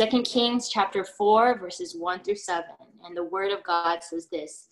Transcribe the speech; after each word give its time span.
Second 0.00 0.22
Kings 0.22 0.70
chapter 0.70 1.04
4, 1.04 1.58
verses 1.58 1.94
1 1.94 2.20
through 2.20 2.36
7. 2.36 2.64
And 3.04 3.14
the 3.14 3.24
word 3.24 3.52
of 3.52 3.62
God 3.62 4.02
says 4.02 4.28
this 4.32 4.68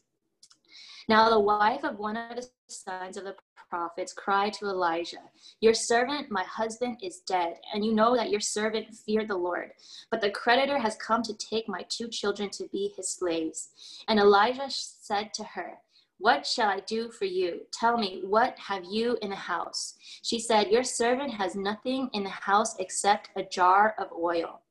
Now 1.07 1.29
the 1.29 1.39
wife 1.39 1.85
of 1.85 1.99
one 1.99 2.17
of 2.17 2.35
the 2.35 2.49
sons 2.69 3.19
of 3.19 3.24
the 3.24 3.35
prophets 3.69 4.14
cried 4.14 4.54
to 4.54 4.69
Elisha, 4.69 5.19
Your 5.61 5.75
servant, 5.75 6.30
my 6.30 6.45
husband, 6.45 7.01
is 7.03 7.21
dead, 7.27 7.56
and 7.75 7.85
you 7.85 7.93
know 7.93 8.17
that 8.17 8.30
your 8.30 8.41
servant 8.41 8.87
feared 9.04 9.29
the 9.29 9.37
Lord. 9.37 9.72
But 10.11 10.22
the 10.22 10.30
creditor 10.30 10.79
has 10.79 10.96
come 10.96 11.20
to 11.25 11.36
take 11.36 11.68
my 11.68 11.84
two 11.90 12.08
children 12.08 12.48
to 12.52 12.66
be 12.72 12.95
his 12.96 13.10
slaves. 13.10 14.02
And 14.08 14.18
Elisha 14.18 14.70
said 14.70 15.34
to 15.34 15.45
her, 15.45 15.74
what 16.16 16.46
shall 16.46 16.70
I 16.70 16.80
do 16.80 17.10
for 17.10 17.26
you? 17.26 17.60
Tell 17.70 17.98
me, 17.98 18.22
what 18.24 18.58
have 18.58 18.82
you 18.82 19.18
in 19.20 19.29
the 19.29 19.36
house? 19.36 19.95
She 20.22 20.40
said, 20.40 20.66
Your 20.68 20.82
servant 20.82 21.32
has 21.34 21.54
nothing 21.54 22.10
in 22.12 22.24
the 22.24 22.30
house 22.30 22.74
except 22.80 23.30
a 23.36 23.45
jar 23.45 23.95
of 23.98 24.08
oil. 24.12 24.62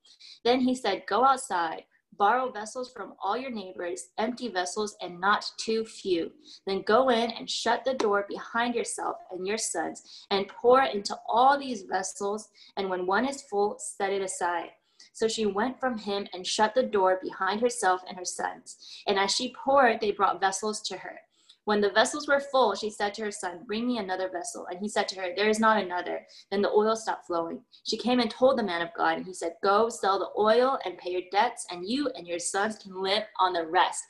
Then 0.44 0.62
he 0.62 0.76
said, 0.76 1.04
Go 1.08 1.24
outside, 1.24 1.84
borrow 2.18 2.52
vessels 2.52 2.92
from 2.92 3.14
all 3.22 3.38
your 3.38 3.52
neighbors, 3.52 4.10
empty 4.18 4.48
vessels 4.48 4.96
and 5.02 5.20
not 5.20 5.46
too 5.58 5.86
few. 5.86 6.32
Then 6.66 6.82
go 6.82 7.10
in 7.10 7.32
and 7.32 7.50
shut 7.50 7.86
the 7.86 7.94
door 7.94 8.26
behind 8.28 8.76
yourself 8.76 9.18
and 9.32 9.46
your 9.46 9.58
sons, 9.58 10.26
and 10.32 10.48
pour 10.48 10.84
into 10.84 11.18
all 11.28 11.58
these 11.60 11.84
vessels. 11.84 12.50
And 12.76 12.90
when 12.90 13.06
one 13.06 13.28
is 13.28 13.44
full, 13.44 13.78
set 13.80 14.14
it 14.14 14.22
aside. 14.22 14.70
So 15.14 15.28
she 15.28 15.46
went 15.46 15.80
from 15.80 15.98
him 15.98 16.28
and 16.34 16.46
shut 16.46 16.76
the 16.76 16.84
door 16.84 17.20
behind 17.22 17.62
herself 17.62 18.02
and 18.08 18.18
her 18.18 18.26
sons. 18.26 18.78
And 19.08 19.18
as 19.18 19.34
she 19.34 19.54
poured, 19.54 20.00
they 20.00 20.12
brought 20.12 20.40
vessels 20.40 20.82
to 20.84 20.98
her. 20.98 21.20
When 21.68 21.82
the 21.82 21.90
vessels 21.90 22.30
were 22.30 22.40
full, 22.40 22.76
she 22.76 22.90
said 22.90 23.14
to 23.16 23.24
her 23.24 23.32
son, 23.32 23.66
Bring 23.68 23.86
me 23.86 23.98
another 23.98 24.30
vessel. 24.30 24.68
And 24.68 24.80
he 24.80 24.88
said 24.88 25.10
to 25.10 25.20
her, 25.20 25.34
There 25.36 25.50
is 25.50 25.60
not 25.60 25.84
another. 25.84 26.26
Then 26.50 26.62
the 26.62 26.72
oil 26.72 26.96
stopped 26.96 27.28
flowing. 27.28 27.60
She 27.84 27.98
came 27.98 28.22
and 28.22 28.32
told 28.32 28.58
the 28.58 28.64
man 28.64 28.82
of 28.82 28.94
God, 28.96 29.18
and 29.18 29.26
he 29.26 29.34
said, 29.34 29.52
Go 29.62 29.90
sell 29.90 30.18
the 30.18 30.42
oil 30.42 30.80
and 30.86 30.98
pay 30.98 31.12
your 31.12 31.24
debts, 31.30 31.68
and 31.70 31.86
you 31.86 32.10
and 32.16 32.26
your 32.26 32.40
sons 32.40 32.78
can 32.78 33.04
live 33.04 33.24
on 33.42 33.52
the 33.52 33.68
rest. 33.68 34.02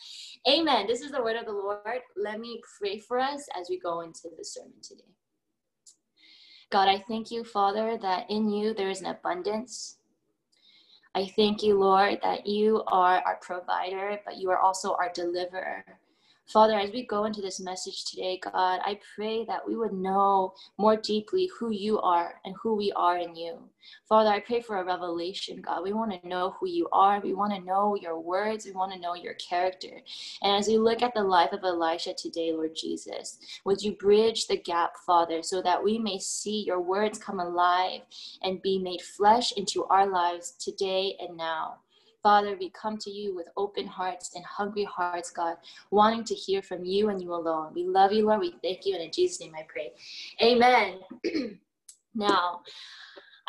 Amen. 0.47 0.85
This 0.85 1.01
is 1.01 1.09
the 1.09 1.23
word 1.23 1.35
of 1.35 1.47
the 1.47 1.51
Lord. 1.51 2.01
Let 2.15 2.39
me 2.39 2.61
pray 2.79 2.99
for 2.99 3.17
us 3.17 3.47
as 3.59 3.71
we 3.71 3.79
go 3.79 4.01
into 4.01 4.29
the 4.37 4.45
sermon 4.45 4.73
today. 4.83 5.15
God, 6.69 6.87
I 6.87 6.99
thank 7.07 7.31
you, 7.31 7.43
Father, 7.43 7.97
that 8.03 8.29
in 8.29 8.51
you 8.51 8.75
there 8.75 8.91
is 8.91 9.01
an 9.01 9.07
abundance. 9.07 9.97
I 11.15 11.25
thank 11.35 11.63
you, 11.63 11.79
Lord, 11.79 12.19
that 12.21 12.45
you 12.45 12.83
are 12.85 13.19
our 13.25 13.39
provider, 13.41 14.19
but 14.25 14.37
you 14.37 14.51
are 14.51 14.59
also 14.59 14.93
our 14.93 15.11
deliverer. 15.11 15.83
Father, 16.47 16.79
as 16.79 16.91
we 16.91 17.05
go 17.05 17.25
into 17.25 17.41
this 17.41 17.59
message 17.59 18.05
today, 18.05 18.39
God, 18.41 18.79
I 18.85 18.99
pray 19.15 19.43
that 19.45 19.67
we 19.67 19.75
would 19.75 19.91
know 19.91 20.53
more 20.77 20.95
deeply 20.95 21.49
who 21.59 21.71
you 21.71 21.99
are 21.99 22.35
and 22.45 22.55
who 22.61 22.75
we 22.75 22.91
are 22.93 23.17
in 23.17 23.35
you. 23.35 23.59
Father, 24.07 24.29
I 24.29 24.39
pray 24.39 24.61
for 24.61 24.77
a 24.77 24.85
revelation, 24.85 25.61
God. 25.61 25.83
We 25.83 25.91
want 25.91 26.21
to 26.21 26.27
know 26.27 26.55
who 26.57 26.69
you 26.69 26.87
are. 26.93 27.19
We 27.19 27.33
want 27.33 27.53
to 27.53 27.59
know 27.59 27.95
your 27.95 28.19
words. 28.19 28.65
We 28.65 28.71
want 28.71 28.93
to 28.93 28.99
know 28.99 29.13
your 29.13 29.33
character. 29.33 30.01
And 30.41 30.55
as 30.55 30.67
we 30.69 30.77
look 30.77 31.01
at 31.01 31.13
the 31.13 31.23
life 31.23 31.51
of 31.51 31.65
Elisha 31.65 32.13
today, 32.13 32.53
Lord 32.53 32.75
Jesus, 32.75 33.39
would 33.65 33.81
you 33.81 33.91
bridge 33.91 34.47
the 34.47 34.57
gap, 34.57 34.95
Father, 35.05 35.43
so 35.43 35.61
that 35.61 35.83
we 35.83 35.99
may 35.99 36.17
see 36.17 36.63
your 36.63 36.79
words 36.79 37.19
come 37.19 37.41
alive 37.41 38.01
and 38.41 38.61
be 38.61 38.79
made 38.79 39.01
flesh 39.01 39.51
into 39.53 39.83
our 39.85 40.07
lives 40.07 40.51
today 40.51 41.17
and 41.19 41.35
now. 41.35 41.79
Father, 42.23 42.57
we 42.59 42.69
come 42.71 42.97
to 42.97 43.09
you 43.09 43.35
with 43.35 43.47
open 43.55 43.87
hearts 43.87 44.31
and 44.35 44.43
hungry 44.43 44.83
hearts, 44.83 45.31
God, 45.31 45.57
wanting 45.91 46.23
to 46.25 46.35
hear 46.35 46.61
from 46.61 46.83
you 46.83 47.09
and 47.09 47.21
you 47.21 47.33
alone. 47.33 47.73
We 47.73 47.85
love 47.85 48.11
you, 48.11 48.25
Lord. 48.25 48.41
We 48.41 48.55
thank 48.61 48.85
you. 48.85 48.95
And 48.95 49.03
in 49.03 49.11
Jesus' 49.11 49.39
name 49.39 49.53
I 49.55 49.65
pray. 49.67 49.93
Amen. 50.41 50.99
now, 52.15 52.61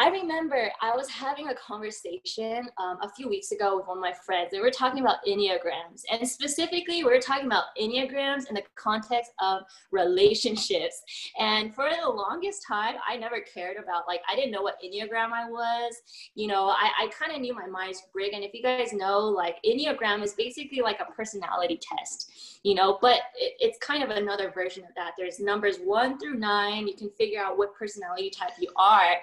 I 0.00 0.10
remember 0.10 0.70
I 0.80 0.94
was 0.94 1.08
having 1.08 1.48
a 1.48 1.54
conversation 1.54 2.68
um, 2.78 2.98
a 3.02 3.08
few 3.08 3.28
weeks 3.28 3.50
ago 3.50 3.76
with 3.76 3.88
one 3.88 3.98
of 3.98 4.00
my 4.00 4.12
friends. 4.12 4.52
and 4.52 4.60
we 4.60 4.64
were 4.64 4.70
talking 4.70 5.00
about 5.00 5.16
Enneagrams. 5.26 6.02
And 6.12 6.26
specifically, 6.28 7.02
we 7.02 7.10
were 7.10 7.18
talking 7.18 7.46
about 7.46 7.64
Enneagrams 7.80 8.48
in 8.48 8.54
the 8.54 8.62
context 8.76 9.32
of 9.40 9.62
relationships. 9.90 11.02
And 11.36 11.74
for 11.74 11.90
the 11.90 12.08
longest 12.08 12.64
time, 12.66 12.94
I 13.08 13.16
never 13.16 13.40
cared 13.40 13.76
about, 13.76 14.04
like, 14.06 14.20
I 14.30 14.36
didn't 14.36 14.52
know 14.52 14.62
what 14.62 14.76
Enneagram 14.84 15.32
I 15.32 15.50
was. 15.50 15.96
You 16.36 16.46
know, 16.46 16.68
I, 16.68 16.90
I 17.00 17.08
kind 17.08 17.32
of 17.32 17.40
knew 17.40 17.54
my 17.54 17.66
Myers 17.66 18.00
Briggs. 18.12 18.36
And 18.36 18.44
if 18.44 18.54
you 18.54 18.62
guys 18.62 18.92
know, 18.92 19.18
like, 19.18 19.56
Enneagram 19.66 20.22
is 20.22 20.34
basically 20.34 20.80
like 20.80 21.00
a 21.00 21.12
personality 21.12 21.80
test 21.82 22.58
you 22.62 22.74
know 22.74 22.98
but 23.00 23.20
it, 23.36 23.54
it's 23.60 23.78
kind 23.78 24.02
of 24.02 24.10
another 24.10 24.50
version 24.50 24.84
of 24.84 24.90
that 24.96 25.12
there's 25.16 25.40
numbers 25.40 25.78
one 25.78 26.18
through 26.18 26.34
nine 26.34 26.86
you 26.86 26.94
can 26.94 27.10
figure 27.10 27.40
out 27.40 27.56
what 27.56 27.74
personality 27.74 28.30
type 28.30 28.52
you 28.58 28.70
are 28.76 29.16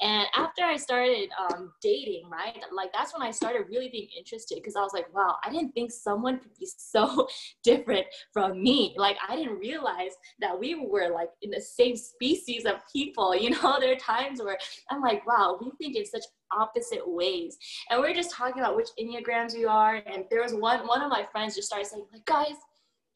and 0.00 0.21
after 0.34 0.62
i 0.62 0.76
started 0.76 1.28
um, 1.38 1.72
dating 1.80 2.28
right 2.30 2.62
like 2.74 2.92
that's 2.92 3.12
when 3.12 3.22
i 3.22 3.30
started 3.30 3.64
really 3.68 3.88
being 3.88 4.08
interested 4.16 4.56
because 4.56 4.76
i 4.76 4.80
was 4.80 4.92
like 4.92 5.12
wow 5.14 5.36
i 5.44 5.50
didn't 5.50 5.72
think 5.72 5.90
someone 5.90 6.38
could 6.38 6.56
be 6.58 6.66
so 6.76 7.28
different 7.62 8.06
from 8.32 8.62
me. 8.62 8.94
Like 8.96 9.16
i 9.28 9.36
didn't 9.36 9.58
realize 9.58 10.12
that 10.40 10.58
we 10.58 10.74
were 10.74 11.10
like 11.12 11.28
in 11.42 11.50
the 11.50 11.60
same 11.60 11.96
species 11.96 12.64
of 12.64 12.76
people 12.92 13.34
you 13.34 13.50
know? 13.50 13.76
There 13.82 13.92
are 13.92 13.96
times 13.96 14.40
where 14.40 14.58
i'm 14.90 15.00
like 15.00 15.26
wow 15.26 15.58
we 15.60 15.70
think 15.78 15.96
in 15.96 16.06
such 16.06 16.24
opposite 16.52 17.02
ways. 17.06 17.56
And 17.90 18.00
we 18.00 18.10
are 18.10 18.14
just 18.14 18.30
talking 18.30 18.60
about 18.60 18.76
which 18.76 18.88
enneagrams 19.00 19.54
we 19.54 19.64
are 19.64 20.02
and 20.06 20.24
there 20.30 20.42
was 20.42 20.54
one 20.54 20.86
one 20.86 21.02
of 21.02 21.10
my 21.10 21.26
friends 21.32 21.54
just 21.54 21.68
started 21.68 21.86
saying 21.86 22.04
like 22.12 22.24
guys 22.26 22.56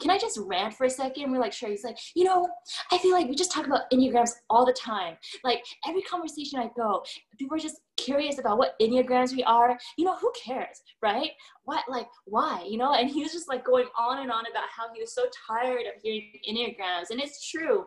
can 0.01 0.11
I 0.11 0.19
just 0.19 0.39
rant 0.39 0.75
for 0.75 0.85
a 0.85 0.91
second? 0.91 1.31
We're 1.31 1.41
like, 1.41 1.53
sure. 1.53 1.71
He's 1.71 1.85
like, 1.85 1.99
you 2.15 2.25
know, 2.25 2.49
I 2.93 2.99
feel 2.99 3.13
like 3.13 3.29
we 3.29 3.35
just 3.35 3.53
talk 3.53 3.67
about 3.67 3.91
Enneagrams 3.93 4.31
all 4.51 4.67
the 4.67 4.73
time. 4.73 5.17
Like 5.43 5.65
every 5.89 6.03
conversation 6.03 6.59
I 6.59 6.71
go, 6.77 7.03
people 7.39 7.57
are 7.57 7.61
just 7.61 7.81
curious 7.97 8.39
about 8.39 8.59
what 8.59 8.79
Enneagrams 8.81 9.35
we 9.35 9.43
are. 9.45 9.77
You 9.97 10.05
know, 10.05 10.17
who 10.17 10.31
cares, 10.45 10.83
right? 11.03 11.31
What, 11.65 11.85
like, 11.89 12.09
why? 12.25 12.65
You 12.69 12.79
know, 12.79 12.93
and 12.93 13.11
he 13.11 13.23
was 13.23 13.33
just 13.33 13.49
like 13.49 13.65
going 13.65 13.87
on 13.99 14.21
and 14.21 14.31
on 14.31 14.45
about 14.51 14.69
how 14.75 14.93
he 14.95 15.01
was 15.01 15.15
so 15.15 15.23
tired 15.49 15.83
of 15.87 16.01
hearing 16.03 16.33
Enneagrams. 16.49 17.11
And 17.11 17.21
it's 17.21 17.49
true. 17.51 17.87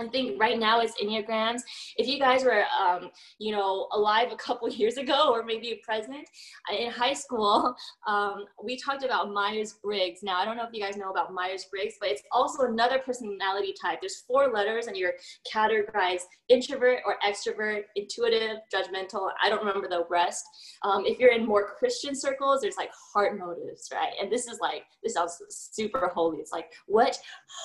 I 0.00 0.08
think 0.08 0.40
right 0.40 0.58
now 0.58 0.80
it's 0.80 1.00
Enneagrams. 1.00 1.60
If 1.96 2.06
you 2.06 2.18
guys 2.18 2.42
were, 2.44 2.64
um, 2.78 3.10
you 3.38 3.52
know, 3.52 3.88
alive 3.92 4.32
a 4.32 4.36
couple 4.36 4.68
years 4.80 4.96
ago 4.96 5.30
or 5.32 5.44
maybe 5.44 5.80
present 5.84 6.26
uh, 6.70 6.76
in 6.76 6.90
high 6.90 7.12
school, 7.12 7.74
um, 8.06 8.44
we 8.62 8.76
talked 8.76 9.04
about 9.04 9.32
Myers-Briggs. 9.32 10.22
Now, 10.22 10.38
I 10.38 10.44
don't 10.44 10.56
know 10.56 10.64
if 10.64 10.70
you 10.72 10.82
guys 10.82 10.96
know 10.96 11.10
about 11.10 11.32
Myers-Briggs, 11.32 11.94
but 12.00 12.08
it's 12.08 12.22
also 12.32 12.64
another 12.64 12.98
personality 12.98 13.74
type. 13.80 14.00
There's 14.00 14.24
four 14.26 14.48
letters 14.52 14.86
and 14.86 14.96
you're 14.96 15.14
categorized 15.52 16.24
introvert 16.48 17.00
or 17.06 17.16
extrovert, 17.26 17.82
intuitive, 17.96 18.58
judgmental. 18.74 19.30
I 19.42 19.48
don't 19.48 19.64
remember 19.64 19.88
the 19.88 20.04
rest. 20.08 20.44
Um, 20.82 21.04
if 21.04 21.18
you're 21.18 21.32
in 21.32 21.46
more 21.46 21.74
Christian 21.78 22.14
circles, 22.14 22.60
there's 22.60 22.76
like 22.76 22.90
heart 23.12 23.38
motives, 23.38 23.88
right? 23.92 24.12
And 24.20 24.32
this 24.32 24.46
is 24.46 24.58
like, 24.60 24.84
this 25.02 25.14
sounds 25.14 25.40
super 25.48 26.10
holy. 26.14 26.38
It's 26.38 26.52
like, 26.52 26.72
what 26.86 27.18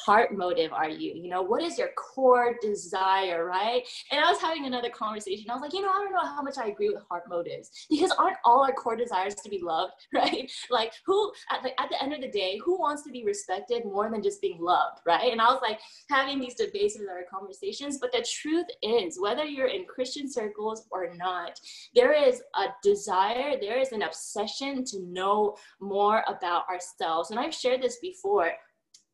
heart 0.06 0.36
motive 0.36 0.72
are 0.74 0.90
you? 0.90 1.14
You 1.16 1.30
know, 1.30 1.42
what 1.42 1.64
is 1.64 1.78
your 1.78 1.90
core 1.98 2.25
desire, 2.62 3.46
right? 3.46 3.84
And 4.12 4.24
I 4.24 4.30
was 4.30 4.40
having 4.40 4.66
another 4.66 4.90
conversation. 4.90 5.50
I 5.50 5.54
was 5.54 5.62
like, 5.62 5.74
you 5.74 5.82
know, 5.82 5.90
I 5.90 6.04
don't 6.04 6.14
know 6.14 6.26
how 6.26 6.42
much 6.42 6.58
I 6.58 6.68
agree 6.68 6.90
with 6.90 7.04
heart 7.10 7.24
motives 7.30 7.88
because 7.90 8.12
aren't 8.12 8.38
all 8.46 8.64
our 8.64 8.74
core 8.74 8.96
desires 8.96 9.36
to 9.36 9.50
be 9.50 9.62
loved, 9.62 9.94
right? 10.14 10.52
Like, 10.70 10.94
who, 11.06 11.32
at 11.52 11.64
the, 11.64 11.80
at 11.80 11.90
the 11.90 12.02
end 12.02 12.14
of 12.14 12.22
the 12.22 12.30
day, 12.30 12.60
who 12.64 12.80
wants 12.80 13.04
to 13.04 13.12
be 13.12 13.24
respected 13.24 13.86
more 13.86 14.10
than 14.10 14.24
just 14.24 14.42
being 14.42 14.60
loved, 14.62 15.00
right? 15.06 15.32
And 15.32 15.42
I 15.42 15.46
was 15.46 15.62
like 15.62 15.80
having 16.10 16.40
these 16.40 16.56
debates 16.56 16.98
with 16.98 17.10
our 17.10 17.24
conversations, 17.32 17.98
but 18.00 18.12
the 18.12 18.26
truth 18.30 18.68
is, 18.82 19.20
whether 19.20 19.46
you're 19.46 19.68
in 19.68 19.86
Christian 19.86 20.32
circles 20.32 20.86
or 20.92 21.14
not, 21.16 21.60
there 21.94 22.14
is 22.14 22.42
a 22.56 22.68
desire, 22.84 23.56
there 23.60 23.80
is 23.80 23.92
an 23.92 24.04
obsession 24.04 24.84
to 24.86 25.00
know 25.02 25.56
more 25.80 26.24
about 26.28 26.68
ourselves. 26.70 27.32
And 27.32 27.40
I've 27.40 27.54
shared 27.54 27.82
this 27.82 27.98
before 28.02 28.52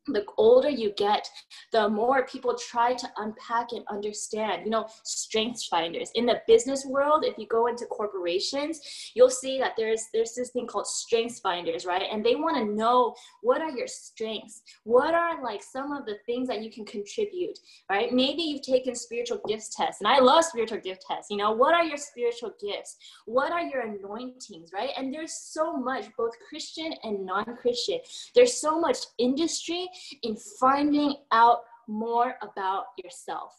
the 0.06 0.24
older 0.36 0.68
you 0.68 0.92
get, 0.96 1.28
the 1.72 1.88
more 1.88 2.26
people 2.26 2.56
try 2.56 2.92
to 2.94 3.08
unpack 3.18 3.72
and 3.72 3.84
understand, 3.90 4.62
you 4.64 4.70
know, 4.70 4.86
strengths 5.04 5.66
finders. 5.66 6.10
In 6.14 6.26
the 6.26 6.40
business 6.46 6.84
world, 6.84 7.24
if 7.24 7.38
you 7.38 7.46
go 7.46 7.66
into 7.66 7.86
corporations, 7.86 8.80
you'll 9.14 9.30
see 9.30 9.58
that 9.58 9.72
there's 9.76 10.06
there's 10.12 10.34
this 10.34 10.50
thing 10.50 10.66
called 10.66 10.86
strengths 10.86 11.40
finders, 11.40 11.86
right? 11.86 12.02
And 12.10 12.24
they 12.24 12.34
want 12.34 12.56
to 12.56 12.64
know 12.64 13.14
what 13.42 13.60
are 13.60 13.70
your 13.70 13.86
strengths? 13.86 14.62
What 14.84 15.14
are 15.14 15.42
like 15.42 15.62
some 15.62 15.92
of 15.92 16.04
the 16.06 16.16
things 16.26 16.48
that 16.48 16.62
you 16.62 16.70
can 16.70 16.84
contribute, 16.84 17.58
right? 17.88 18.12
Maybe 18.12 18.42
you've 18.42 18.62
taken 18.62 18.94
spiritual 18.94 19.40
gifts 19.46 19.74
tests, 19.74 20.00
and 20.00 20.08
I 20.08 20.18
love 20.18 20.44
spiritual 20.44 20.78
gift 20.78 21.04
tests. 21.08 21.30
You 21.30 21.36
know, 21.36 21.52
what 21.52 21.74
are 21.74 21.84
your 21.84 21.96
spiritual 21.96 22.52
gifts? 22.60 22.96
What 23.26 23.52
are 23.52 23.62
your 23.62 23.82
anointings, 23.82 24.70
right? 24.72 24.90
And 24.96 25.14
there's 25.14 25.34
so 25.34 25.76
much, 25.76 26.06
both 26.16 26.32
Christian 26.48 26.92
and 27.04 27.24
non-Christian. 27.24 28.00
There's 28.34 28.60
so 28.60 28.80
much 28.80 28.98
industry 29.18 29.88
in 30.22 30.36
finding 30.58 31.16
out 31.32 31.60
more 31.88 32.36
about 32.42 32.86
yourself. 33.02 33.52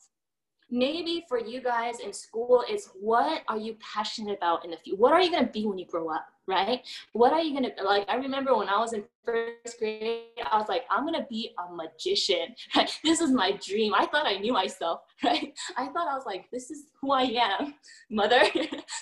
Maybe 0.70 1.26
for 1.28 1.40
you 1.40 1.62
guys 1.62 2.00
in 2.00 2.14
school, 2.14 2.64
it's 2.68 2.90
what 3.00 3.44
are 3.48 3.58
you 3.58 3.76
passionate 3.94 4.38
about 4.38 4.66
in 4.66 4.72
the 4.72 4.78
future? 4.78 4.98
What 4.98 5.14
are 5.14 5.22
you 5.22 5.30
going 5.30 5.46
to 5.46 5.52
be 5.52 5.66
when 5.66 5.78
you 5.78 5.86
grow 5.86 6.10
up? 6.10 6.26
Right? 6.48 6.82
What 7.14 7.34
are 7.34 7.42
you 7.42 7.54
gonna 7.54 7.72
like? 7.84 8.06
I 8.10 8.16
remember 8.16 8.56
when 8.56 8.70
I 8.70 8.78
was 8.78 8.94
in 8.94 9.04
first 9.26 9.80
grade, 9.80 10.24
I 10.52 10.58
was 10.58 10.68
like, 10.68 10.84
I'm 10.90 11.06
gonna 11.06 11.26
be 11.30 11.52
a 11.58 11.74
magician. 11.74 12.56
This 13.04 13.22
is 13.22 13.32
my 13.32 13.52
dream. 13.66 13.94
I 13.94 14.06
thought 14.08 14.26
I 14.26 14.38
knew 14.38 14.54
myself, 14.54 15.02
right? 15.24 15.54
I 15.78 15.88
thought 15.88 16.08
I 16.08 16.16
was 16.16 16.26
like, 16.26 16.46
this 16.52 16.70
is 16.72 16.86
who 17.02 17.12
I 17.12 17.24
am, 17.24 17.74
mother. 18.10 18.42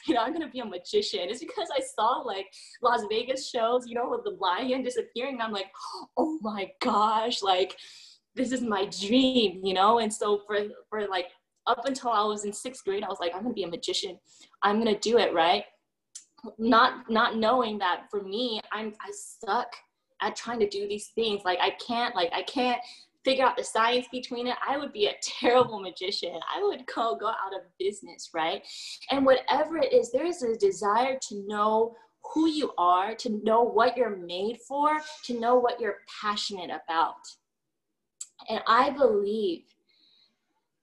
you 0.08 0.14
know, 0.14 0.22
I'm 0.22 0.34
gonna 0.34 0.50
be 0.50 0.60
a 0.60 0.66
magician. 0.66 1.30
It's 1.30 1.40
because 1.40 1.70
I 1.76 1.82
saw 1.96 2.20
like 2.20 2.48
Las 2.82 3.02
Vegas 3.10 3.50
shows, 3.50 3.88
you 3.88 3.96
know, 3.96 4.10
with 4.10 4.24
the 4.24 4.38
lion 4.40 4.84
disappearing. 4.84 5.40
I'm 5.42 5.52
like, 5.52 5.72
oh 6.18 6.38
my 6.42 6.72
gosh, 6.80 7.42
like 7.42 7.76
this 8.36 8.52
is 8.52 8.62
my 8.62 8.86
dream, 8.86 9.62
you 9.64 9.74
know? 9.74 10.00
And 10.00 10.14
so 10.14 10.42
for 10.46 10.58
for 10.90 11.08
like 11.08 11.28
up 11.68 11.86
until 11.86 12.12
I 12.12 12.24
was 12.24 12.46
in 12.46 12.54
sixth 12.54 12.84
grade, 12.84 13.04
I 13.04 13.08
was 13.08 13.20
like, 13.20 13.34
I'm 13.36 13.44
gonna 13.44 13.54
be 13.54 13.64
a 13.64 13.68
magician. 13.68 14.20
I'm 14.64 14.78
gonna 14.80 15.00
do 15.00 15.18
it, 15.18 15.34
right? 15.34 15.64
Not 16.58 17.10
not 17.10 17.38
knowing 17.38 17.78
that 17.78 18.04
for 18.10 18.24
me 18.24 18.60
i'm 18.72 18.94
i 19.02 19.12
suck 19.12 19.68
at 20.22 20.36
trying 20.36 20.60
to 20.60 20.70
do 20.70 20.88
these 20.88 21.08
things. 21.16 21.42
Like 21.44 21.60
i 21.62 21.72
can't 21.86 22.16
like 22.16 22.32
i 22.34 22.44
can't 22.44 22.82
figure 23.24 23.46
out 23.46 23.56
the 23.56 23.64
science 23.64 24.08
between 24.12 24.48
it. 24.48 24.56
I 24.68 24.78
would 24.78 24.92
be 24.92 25.06
a 25.06 25.14
terrible 25.22 25.80
magician. 25.80 26.40
I 26.54 26.64
would 26.64 26.86
go 26.88 27.16
go 27.16 27.28
out 27.28 27.54
of 27.56 27.62
business 27.80 28.30
right? 28.34 28.62
And 29.10 29.26
whatever 29.26 29.78
it 29.78 29.94
is 29.94 30.12
there 30.12 30.26
is 30.26 30.44
a 30.44 30.56
desire 30.56 31.18
to 31.30 31.48
know 31.48 31.96
who 32.34 32.48
you 32.48 32.72
are 32.78 33.16
to 33.16 33.42
know 33.44 33.64
what 33.64 33.98
you're 33.98 34.16
made 34.16 34.60
for 34.68 35.02
to 35.26 35.40
know 35.40 35.56
what 35.56 35.80
you're 35.80 35.98
passionate 36.22 36.70
about. 36.70 37.16
And 38.50 38.62
i 38.68 38.90
believe 38.90 39.64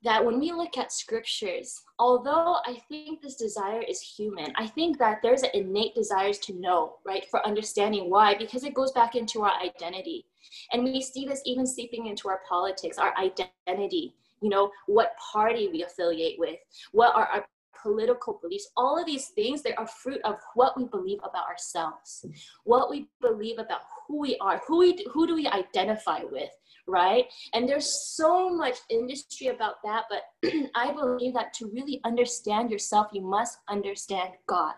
that 0.04 0.24
when 0.24 0.38
we 0.38 0.52
look 0.52 0.78
at 0.78 0.92
scriptures, 0.92 1.82
although 1.98 2.58
I 2.66 2.80
think 2.88 3.20
this 3.20 3.34
desire 3.34 3.82
is 3.82 4.00
human, 4.00 4.52
I 4.56 4.66
think 4.66 4.98
that 4.98 5.18
there's 5.22 5.42
an 5.42 5.50
innate 5.54 5.94
desire 5.94 6.32
to 6.32 6.60
know, 6.60 6.96
right, 7.04 7.24
for 7.30 7.44
understanding 7.46 8.08
why, 8.08 8.36
because 8.36 8.64
it 8.64 8.74
goes 8.74 8.92
back 8.92 9.16
into 9.16 9.42
our 9.42 9.52
identity. 9.60 10.26
And 10.72 10.84
we 10.84 11.02
see 11.02 11.26
this 11.26 11.42
even 11.44 11.66
seeping 11.66 12.06
into 12.06 12.28
our 12.28 12.40
politics, 12.48 12.98
our 12.98 13.12
identity, 13.18 14.14
you 14.40 14.48
know, 14.48 14.70
what 14.86 15.16
party 15.32 15.68
we 15.68 15.82
affiliate 15.82 16.38
with, 16.38 16.58
what 16.92 17.14
are 17.16 17.26
our 17.26 17.46
political 17.82 18.38
beliefs, 18.40 18.70
all 18.76 18.98
of 18.98 19.06
these 19.06 19.28
things, 19.28 19.62
they 19.62 19.74
are 19.74 19.86
fruit 19.86 20.20
of 20.24 20.36
what 20.54 20.76
we 20.76 20.84
believe 20.84 21.18
about 21.18 21.46
ourselves, 21.46 22.24
what 22.64 22.90
we 22.90 23.08
believe 23.20 23.58
about 23.58 23.80
who 24.06 24.20
we 24.20 24.36
are, 24.40 24.60
who 24.66 24.78
we 24.78 25.06
who 25.12 25.26
do 25.26 25.34
we 25.34 25.46
identify 25.48 26.20
with, 26.30 26.50
right? 26.88 27.26
And 27.52 27.68
there's 27.68 28.16
so 28.16 28.48
much 28.48 28.78
industry 28.88 29.48
about 29.48 29.76
that, 29.84 30.04
but 30.08 30.50
I 30.74 30.92
believe 30.92 31.34
that 31.34 31.52
to 31.54 31.70
really 31.72 32.00
understand 32.04 32.70
yourself, 32.70 33.08
you 33.12 33.20
must 33.20 33.58
understand 33.68 34.30
God. 34.46 34.74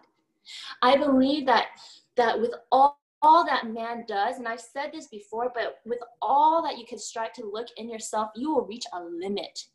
I 0.83 0.97
believe 0.97 1.47
that 1.47 1.69
that 2.17 2.41
with 2.41 2.53
all 2.73 2.99
all 3.23 3.45
that 3.45 3.67
man 3.67 4.05
does, 4.09 4.39
and 4.39 4.49
I've 4.49 4.61
said 4.61 4.93
this 4.93 5.07
before, 5.09 5.53
but 5.55 5.81
with 5.85 5.99
all 6.23 6.63
that 6.63 6.79
you 6.79 6.87
can 6.87 6.99
strive 6.99 7.35
to 7.35 7.45
look 7.45 7.67
in 7.77 7.89
yourself, 7.89 8.31
you 8.35 8.55
will 8.55 8.65
reach 8.65 8.87
a 8.95 9.05
limit 9.05 9.67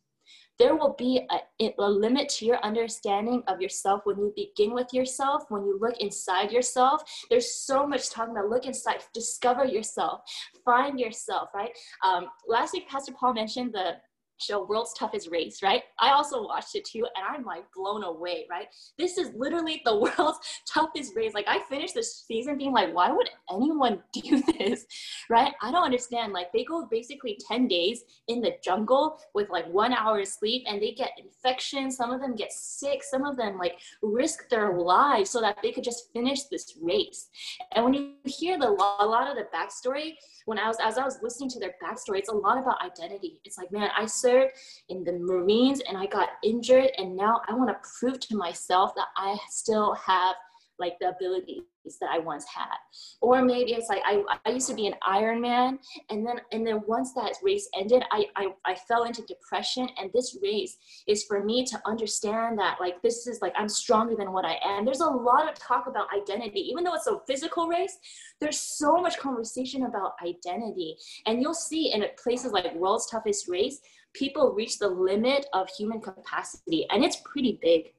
there 0.58 0.76
will 0.76 0.96
be 0.98 1.28
a, 1.32 1.74
a, 1.80 1.90
limit 1.90 2.30
to 2.30 2.46
your 2.46 2.58
understanding 2.64 3.44
of 3.48 3.62
yourself 3.62 4.02
when 4.06 4.18
you 4.18 4.34
begin 4.36 4.74
with 4.74 4.94
yourself, 4.94 5.44
when 5.50 5.66
you 5.66 5.78
look 5.80 5.98
inside 6.00 6.52
yourself. 6.52 7.04
There's 7.30 7.54
so 7.54 7.86
much 7.86 8.10
talking 8.10 8.36
about 8.36 8.50
look 8.50 8.66
inside, 8.66 9.04
discover 9.14 9.66
yourself, 9.66 10.22
find 10.64 11.00
yourself, 11.00 11.50
right? 11.54 11.72
Um, 12.04 12.28
last 12.48 12.74
week, 12.74 12.88
Pastor 12.90 13.14
Paul 13.14 13.34
mentioned 13.34 13.74
the 13.74 13.96
show 14.38 14.66
World's 14.66 14.94
Toughest 14.94 15.30
Race, 15.32 15.62
right? 15.64 15.84
I 16.00 16.12
also 16.12 16.44
watched 16.44 16.76
it 16.76 16.86
too, 16.86 17.06
and 17.16 17.26
I'm 17.28 17.46
like 17.46 17.64
blown 17.74 18.04
away, 18.04 18.46
right? 18.50 18.68
This 18.98 19.18
is 19.18 19.32
literally 19.36 19.82
the 19.86 19.96
world's 20.18 20.40
toughest 20.72 21.16
race. 21.16 21.34
Like 21.34 21.48
I 21.48 21.60
finished 21.70 21.94
this 21.94 22.24
season 22.28 22.58
being 22.58 22.74
like, 22.74 22.94
why 22.94 23.12
would 23.12 23.30
anyone 23.52 24.02
do 24.14 24.42
this, 24.60 24.86
right? 25.30 25.54
I 25.62 25.72
don't 25.72 25.84
understand. 25.84 26.34
Like 26.34 26.52
they 26.52 26.64
go 26.64 26.88
basically 26.90 27.40
10 27.48 27.68
days 27.68 28.04
in 28.28 28.42
the 28.42 28.56
jungle 28.64 29.20
with 29.34 29.50
like 29.50 29.68
one 29.68 29.94
hour 29.94 30.20
of 30.20 30.28
sleep, 30.28 30.64
and 30.68 30.82
they 30.82 30.92
get 30.92 31.12
infections. 31.18 31.98
Some 31.98 32.12
of 32.12 32.22
them 32.22 32.36
get 32.36 32.52
sick. 32.52 33.04
Some 33.04 33.26
of 33.26 33.38
them 33.38 33.58
like 33.58 33.80
risk 34.02 34.50
their 34.50 34.78
lives 34.78 35.30
so 35.30 35.42
that 35.42 35.58
they 35.62 35.72
could 35.72 35.84
just 35.84 36.12
finish 36.14 36.44
this 36.44 36.78
race. 36.82 37.30
And 37.74 37.86
when 37.86 37.94
you 37.94 38.14
hear 38.26 38.58
the 38.58 38.68
a 39.00 39.06
lot 39.06 39.30
of 39.30 39.36
the 39.36 39.48
backstory, 39.56 40.14
when 40.46 40.60
I 40.60 40.68
was 40.68 40.78
as 40.82 40.98
I 40.98 41.04
was 41.04 41.20
listening 41.22 41.50
to 41.52 41.60
their 41.60 41.76
backstory, 41.84 42.20
it's 42.20 42.30
a 42.30 42.36
lot 42.36 42.58
about 42.58 42.84
identity. 42.84 43.40
It's 43.46 43.58
like, 43.58 43.72
man, 43.72 43.90
I 43.98 44.06
served 44.26 44.54
in 44.90 45.04
the 45.04 45.14
Marines 45.14 45.82
and 45.88 45.98
I 45.98 46.06
got 46.08 46.30
injured, 46.44 46.90
and 46.98 47.16
now 47.16 47.42
I 47.48 47.54
want 47.54 47.70
to 47.70 47.90
prove 48.00 48.20
to 48.22 48.36
myself 48.36 48.94
that 48.96 49.08
I 49.18 49.38
still 49.50 49.94
have 49.96 50.36
like 50.80 50.98
the 51.00 51.10
abilities 51.10 51.64
that 52.02 52.10
I 52.12 52.20
once 52.20 52.46
had. 52.46 52.76
Or 53.22 53.42
maybe 53.44 53.74
it's 53.74 53.90
like 53.90 54.02
I, 54.06 54.24
I 54.46 54.50
used 54.50 54.68
to 54.70 54.74
be 54.74 54.88
an 54.88 54.96
Ironman 55.08 55.78
and 56.10 56.26
then 56.26 56.42
and 56.52 56.66
then 56.66 56.82
once 56.88 57.14
that 57.14 57.36
race 57.44 57.70
ended, 57.78 58.04
I, 58.12 58.26
I 58.36 58.48
I 58.66 58.76
fell 58.76 59.04
into 59.04 59.22
depression 59.24 59.88
and 59.98 60.12
this 60.14 60.38
race 60.42 60.78
is 61.08 61.24
for 61.24 61.44
me 61.44 61.66
to 61.66 61.82
understand 61.86 62.58
that 62.60 62.78
like 62.80 63.02
this 63.02 63.28
is 63.28 63.40
like 63.42 63.54
I'm 63.56 63.70
stronger 63.70 64.16
than 64.16 64.32
what 64.32 64.46
I 64.46 64.58
am. 64.66 64.86
There's 64.86 65.02
a 65.02 65.06
lot 65.06 65.50
of 65.50 65.58
talk 65.60 65.88
about 65.88 66.08
identity. 66.16 66.62
Even 66.72 66.84
though 66.84 66.96
it's 66.96 67.08
a 67.08 67.20
physical 67.28 67.68
race, 67.68 67.98
there's 68.42 68.60
so 68.60 68.98
much 68.98 69.18
conversation 69.20 69.84
about 69.84 70.14
identity. 70.26 70.98
And 71.26 71.42
you'll 71.42 71.54
see 71.54 71.94
in 71.94 72.04
places 72.22 72.52
like 72.52 72.74
World's 72.76 73.10
Toughest 73.10 73.48
Race, 73.48 73.80
people 74.18 74.54
reach 74.54 74.80
the 74.80 74.88
limit 74.88 75.46
of 75.54 75.70
human 75.70 76.02
capacity 76.02 76.86
and 76.90 77.04
it's 77.04 77.22
pretty 77.26 77.60
big. 77.62 77.94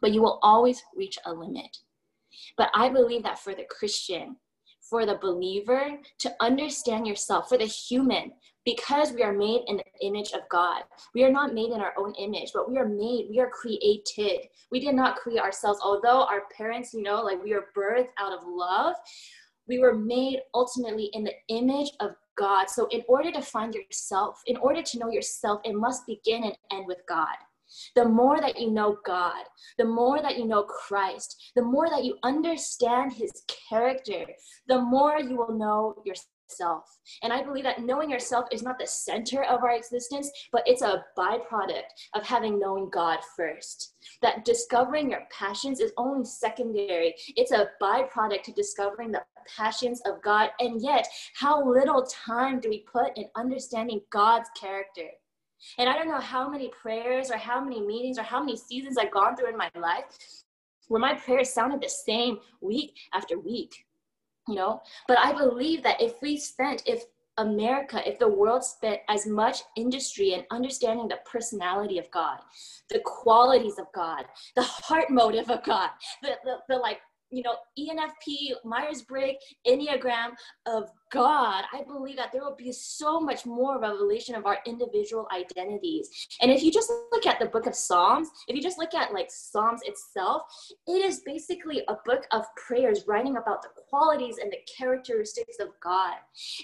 But 0.00 0.12
you 0.12 0.22
will 0.22 0.38
always 0.42 0.82
reach 0.96 1.18
a 1.26 1.32
limit. 1.32 1.76
But 2.56 2.70
I 2.74 2.88
believe 2.88 3.22
that 3.24 3.38
for 3.38 3.54
the 3.54 3.66
Christian, 3.68 4.36
for 4.80 5.06
the 5.06 5.18
believer, 5.20 5.98
to 6.18 6.34
understand 6.40 7.06
yourself, 7.06 7.48
for 7.48 7.56
the 7.56 7.66
human, 7.66 8.32
because 8.64 9.12
we 9.12 9.22
are 9.22 9.32
made 9.32 9.62
in 9.66 9.76
the 9.76 10.06
image 10.06 10.32
of 10.32 10.40
God. 10.50 10.82
We 11.14 11.24
are 11.24 11.30
not 11.30 11.54
made 11.54 11.70
in 11.70 11.80
our 11.80 11.94
own 11.98 12.14
image, 12.14 12.50
but 12.52 12.70
we 12.70 12.78
are 12.78 12.88
made, 12.88 13.28
we 13.30 13.40
are 13.40 13.50
created. 13.50 14.48
We 14.70 14.80
did 14.80 14.94
not 14.94 15.16
create 15.16 15.40
ourselves. 15.40 15.80
Although 15.82 16.24
our 16.24 16.42
parents, 16.56 16.92
you 16.92 17.02
know, 17.02 17.22
like 17.22 17.42
we 17.42 17.54
are 17.54 17.66
birthed 17.76 18.08
out 18.18 18.32
of 18.32 18.44
love, 18.46 18.94
we 19.68 19.78
were 19.78 19.94
made 19.94 20.40
ultimately 20.54 21.10
in 21.12 21.24
the 21.24 21.34
image 21.48 21.90
of 22.00 22.14
God. 22.36 22.68
So, 22.68 22.86
in 22.90 23.02
order 23.08 23.30
to 23.32 23.42
find 23.42 23.74
yourself, 23.74 24.40
in 24.46 24.56
order 24.56 24.82
to 24.82 24.98
know 24.98 25.10
yourself, 25.10 25.60
it 25.64 25.74
must 25.74 26.06
begin 26.06 26.44
and 26.44 26.56
end 26.72 26.86
with 26.86 26.98
God. 27.08 27.36
The 27.94 28.04
more 28.04 28.40
that 28.40 28.60
you 28.60 28.70
know 28.70 28.98
God, 29.04 29.44
the 29.78 29.84
more 29.84 30.20
that 30.20 30.36
you 30.36 30.46
know 30.46 30.64
Christ, 30.64 31.52
the 31.56 31.62
more 31.62 31.88
that 31.88 32.04
you 32.04 32.18
understand 32.22 33.14
his 33.14 33.32
character, 33.68 34.26
the 34.68 34.80
more 34.80 35.18
you 35.18 35.36
will 35.36 35.56
know 35.56 35.94
yourself. 36.04 36.28
And 37.22 37.32
I 37.32 37.42
believe 37.42 37.64
that 37.64 37.82
knowing 37.82 38.10
yourself 38.10 38.46
is 38.52 38.62
not 38.62 38.78
the 38.78 38.86
center 38.86 39.44
of 39.44 39.62
our 39.62 39.74
existence, 39.74 40.30
but 40.50 40.62
it's 40.66 40.82
a 40.82 41.04
byproduct 41.16 41.82
of 42.14 42.24
having 42.24 42.58
known 42.58 42.90
God 42.90 43.18
first. 43.36 43.94
That 44.20 44.44
discovering 44.44 45.10
your 45.10 45.22
passions 45.30 45.80
is 45.80 45.92
only 45.96 46.24
secondary, 46.24 47.14
it's 47.36 47.52
a 47.52 47.68
byproduct 47.80 48.42
to 48.44 48.52
discovering 48.52 49.12
the 49.12 49.22
passions 49.56 50.00
of 50.06 50.22
God. 50.22 50.50
And 50.60 50.82
yet, 50.82 51.06
how 51.34 51.64
little 51.68 52.04
time 52.04 52.60
do 52.60 52.68
we 52.68 52.84
put 52.90 53.16
in 53.16 53.26
understanding 53.36 54.00
God's 54.10 54.48
character? 54.58 55.08
And 55.78 55.88
I 55.88 55.96
don't 55.96 56.08
know 56.08 56.20
how 56.20 56.48
many 56.48 56.68
prayers 56.68 57.30
or 57.30 57.36
how 57.36 57.62
many 57.62 57.80
meetings 57.80 58.18
or 58.18 58.22
how 58.22 58.40
many 58.40 58.56
seasons 58.56 58.98
I've 58.98 59.12
gone 59.12 59.36
through 59.36 59.50
in 59.50 59.56
my 59.56 59.70
life 59.76 60.06
where 60.88 61.00
my 61.00 61.14
prayers 61.14 61.50
sounded 61.50 61.80
the 61.80 61.88
same 61.88 62.38
week 62.60 62.98
after 63.14 63.38
week, 63.38 63.84
you 64.48 64.54
know? 64.54 64.82
But 65.08 65.18
I 65.18 65.32
believe 65.32 65.82
that 65.82 66.00
if 66.00 66.20
we 66.22 66.36
spent, 66.36 66.82
if 66.86 67.04
America, 67.38 68.06
if 68.06 68.18
the 68.18 68.28
world 68.28 68.62
spent 68.62 69.00
as 69.08 69.26
much 69.26 69.60
industry 69.76 70.34
in 70.34 70.44
understanding 70.50 71.08
the 71.08 71.18
personality 71.24 71.98
of 71.98 72.10
God, 72.10 72.38
the 72.90 73.00
qualities 73.04 73.78
of 73.78 73.86
God, 73.94 74.24
the 74.54 74.62
heart 74.62 75.10
motive 75.10 75.50
of 75.50 75.64
God, 75.64 75.90
the, 76.22 76.32
the, 76.44 76.56
the 76.68 76.76
like 76.76 77.00
you 77.32 77.42
know, 77.42 77.56
ENFP, 77.78 78.52
Myers 78.64 79.02
Briggs, 79.02 79.38
Enneagram 79.66 80.32
of 80.66 80.90
God, 81.10 81.64
I 81.72 81.82
believe 81.82 82.16
that 82.16 82.30
there 82.32 82.42
will 82.42 82.56
be 82.56 82.72
so 82.72 83.20
much 83.20 83.44
more 83.44 83.80
revelation 83.80 84.34
of 84.34 84.46
our 84.46 84.58
individual 84.66 85.26
identities. 85.34 86.08
And 86.40 86.50
if 86.50 86.62
you 86.62 86.70
just 86.70 86.90
look 87.10 87.26
at 87.26 87.38
the 87.38 87.46
book 87.46 87.66
of 87.66 87.74
Psalms, 87.74 88.28
if 88.48 88.56
you 88.56 88.62
just 88.62 88.78
look 88.78 88.94
at 88.94 89.12
like 89.12 89.30
Psalms 89.30 89.80
itself, 89.84 90.42
it 90.86 91.04
is 91.04 91.22
basically 91.24 91.82
a 91.88 91.96
book 92.04 92.26
of 92.32 92.44
prayers 92.56 93.04
writing 93.06 93.36
about 93.36 93.62
the 93.62 93.68
qualities 93.88 94.38
and 94.38 94.52
the 94.52 94.58
characteristics 94.78 95.56
of 95.58 95.68
God. 95.82 96.16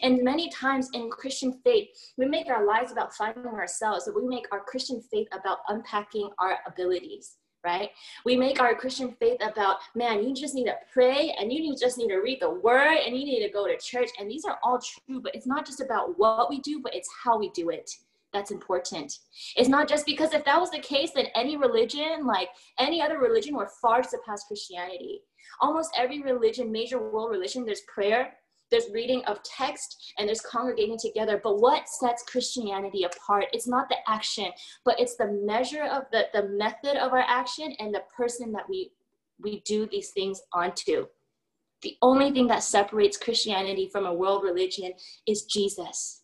And 0.02 0.22
many 0.22 0.50
times 0.50 0.88
in 0.92 1.10
Christian 1.10 1.60
faith, 1.64 1.88
we 2.16 2.26
make 2.26 2.48
our 2.48 2.66
lives 2.66 2.92
about 2.92 3.14
finding 3.14 3.46
ourselves, 3.46 4.04
so 4.04 4.12
we 4.14 4.26
make 4.26 4.46
our 4.52 4.60
Christian 4.60 5.02
faith 5.10 5.28
about 5.32 5.58
unpacking 5.68 6.30
our 6.38 6.58
abilities 6.66 7.36
right? 7.64 7.90
We 8.24 8.36
make 8.36 8.60
our 8.60 8.74
Christian 8.74 9.14
faith 9.18 9.38
about, 9.40 9.78
man, 9.94 10.22
you 10.22 10.34
just 10.34 10.54
need 10.54 10.66
to 10.66 10.76
pray 10.92 11.34
and 11.38 11.52
you 11.52 11.76
just 11.76 11.98
need 11.98 12.08
to 12.08 12.18
read 12.18 12.40
the 12.40 12.50
word 12.50 12.98
and 13.04 13.16
you 13.16 13.24
need 13.24 13.44
to 13.44 13.52
go 13.52 13.66
to 13.66 13.76
church. 13.78 14.10
And 14.18 14.30
these 14.30 14.44
are 14.44 14.58
all 14.62 14.80
true, 14.80 15.20
but 15.20 15.34
it's 15.34 15.46
not 15.46 15.66
just 15.66 15.80
about 15.80 16.18
what 16.18 16.48
we 16.48 16.60
do, 16.60 16.80
but 16.80 16.94
it's 16.94 17.08
how 17.24 17.38
we 17.38 17.50
do 17.50 17.70
it. 17.70 17.90
that's 18.32 18.50
important. 18.50 19.18
It's 19.56 19.68
not 19.68 19.88
just 19.88 20.04
because 20.04 20.34
if 20.34 20.44
that 20.44 20.60
was 20.60 20.70
the 20.70 20.78
case, 20.78 21.12
then 21.14 21.26
any 21.34 21.56
religion, 21.56 22.26
like 22.26 22.50
any 22.78 23.00
other 23.00 23.18
religion, 23.18 23.56
would 23.56 23.70
far 23.80 24.02
surpass 24.02 24.44
Christianity. 24.44 25.22
Almost 25.60 25.90
every 25.96 26.22
religion, 26.22 26.70
major 26.70 26.98
world 26.98 27.30
religion, 27.30 27.64
there's 27.64 27.80
prayer, 27.92 28.34
there's 28.70 28.90
reading 28.92 29.24
of 29.26 29.42
text, 29.42 30.14
and 30.18 30.28
there's 30.28 30.40
congregating 30.40 30.98
together. 30.98 31.40
But 31.42 31.60
what 31.60 31.88
sets 31.88 32.22
Christianity 32.22 33.04
apart? 33.04 33.46
It's 33.52 33.66
not 33.66 33.88
the 33.88 33.96
action, 34.06 34.50
but 34.84 34.98
it's 35.00 35.16
the 35.16 35.32
measure 35.44 35.84
of 35.84 36.04
the, 36.12 36.26
the 36.32 36.48
method 36.48 36.96
of 36.96 37.12
our 37.12 37.24
action 37.26 37.74
and 37.78 37.94
the 37.94 38.02
person 38.16 38.52
that 38.52 38.68
we 38.68 38.92
we 39.40 39.60
do 39.60 39.86
these 39.86 40.10
things 40.10 40.42
onto. 40.52 41.06
The 41.82 41.96
only 42.02 42.32
thing 42.32 42.48
that 42.48 42.64
separates 42.64 43.16
Christianity 43.16 43.88
from 43.90 44.04
a 44.04 44.12
world 44.12 44.42
religion 44.42 44.92
is 45.28 45.44
Jesus. 45.44 46.22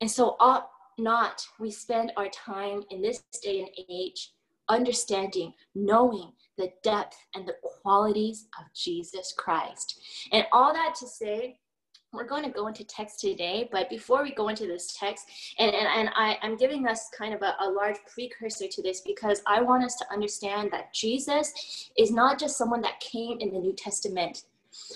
And 0.00 0.10
so, 0.10 0.36
ought 0.40 0.70
not 0.98 1.46
we 1.60 1.70
spend 1.70 2.12
our 2.16 2.28
time 2.28 2.82
in 2.90 3.00
this 3.00 3.22
day 3.42 3.60
and 3.60 3.68
age 3.88 4.32
understanding, 4.68 5.52
knowing 5.74 6.32
the 6.56 6.70
depth 6.82 7.16
and 7.34 7.46
the 7.46 7.56
qualities 7.62 8.46
of 8.58 8.64
Jesus 8.74 9.32
Christ. 9.36 10.00
And 10.32 10.44
all 10.52 10.72
that 10.72 10.94
to 10.96 11.06
say, 11.06 11.58
we're 12.12 12.26
going 12.26 12.44
to 12.44 12.50
go 12.50 12.66
into 12.68 12.84
text 12.84 13.20
today, 13.20 13.68
but 13.70 13.90
before 13.90 14.22
we 14.22 14.34
go 14.34 14.48
into 14.48 14.66
this 14.66 14.96
text, 14.98 15.26
and, 15.58 15.74
and, 15.74 15.86
and 15.86 16.10
I, 16.14 16.38
I'm 16.42 16.56
giving 16.56 16.86
us 16.86 17.10
kind 17.16 17.34
of 17.34 17.42
a, 17.42 17.54
a 17.60 17.68
large 17.70 17.98
precursor 18.12 18.66
to 18.66 18.82
this 18.82 19.02
because 19.02 19.42
I 19.46 19.60
want 19.60 19.84
us 19.84 19.96
to 19.96 20.06
understand 20.12 20.70
that 20.72 20.94
Jesus 20.94 21.90
is 21.98 22.10
not 22.10 22.40
just 22.40 22.56
someone 22.56 22.80
that 22.80 23.00
came 23.00 23.38
in 23.40 23.52
the 23.52 23.58
New 23.58 23.74
Testament 23.74 24.44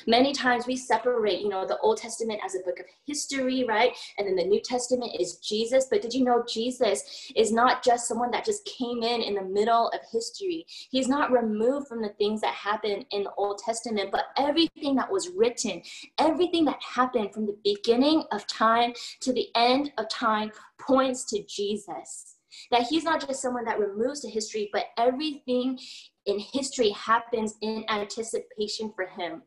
Many 0.06 0.32
times 0.32 0.66
we 0.66 0.76
separate, 0.76 1.40
you 1.40 1.48
know, 1.48 1.66
the 1.66 1.78
Old 1.78 1.98
Testament 1.98 2.40
as 2.44 2.54
a 2.54 2.60
book 2.60 2.80
of 2.80 2.86
history, 3.06 3.64
right? 3.64 3.96
And 4.18 4.26
then 4.26 4.36
the 4.36 4.44
New 4.44 4.60
Testament 4.60 5.12
is 5.18 5.36
Jesus. 5.36 5.86
But 5.90 6.02
did 6.02 6.14
you 6.14 6.24
know 6.24 6.44
Jesus 6.48 7.30
is 7.36 7.52
not 7.52 7.82
just 7.82 8.08
someone 8.08 8.30
that 8.32 8.44
just 8.44 8.64
came 8.64 9.02
in 9.02 9.22
in 9.22 9.34
the 9.34 9.44
middle 9.44 9.88
of 9.88 10.00
history? 10.10 10.66
He's 10.90 11.08
not 11.08 11.32
removed 11.32 11.88
from 11.88 12.02
the 12.02 12.14
things 12.18 12.40
that 12.40 12.54
happened 12.54 13.06
in 13.10 13.24
the 13.24 13.32
Old 13.36 13.58
Testament, 13.58 14.10
but 14.10 14.26
everything 14.36 14.94
that 14.96 15.10
was 15.10 15.30
written, 15.30 15.82
everything 16.18 16.64
that 16.66 16.82
happened 16.82 17.32
from 17.32 17.46
the 17.46 17.58
beginning 17.64 18.24
of 18.32 18.46
time 18.46 18.92
to 19.20 19.32
the 19.32 19.48
end 19.54 19.92
of 19.98 20.08
time 20.08 20.50
points 20.78 21.24
to 21.26 21.42
Jesus. 21.44 22.36
That 22.70 22.82
he's 22.82 23.04
not 23.04 23.26
just 23.26 23.40
someone 23.40 23.64
that 23.64 23.78
removes 23.78 24.22
the 24.22 24.28
history, 24.28 24.68
but 24.72 24.86
everything 24.98 25.78
in 26.26 26.38
history 26.38 26.90
happens 26.90 27.54
in 27.62 27.84
anticipation 27.88 28.92
for 28.94 29.06
him. 29.06 29.42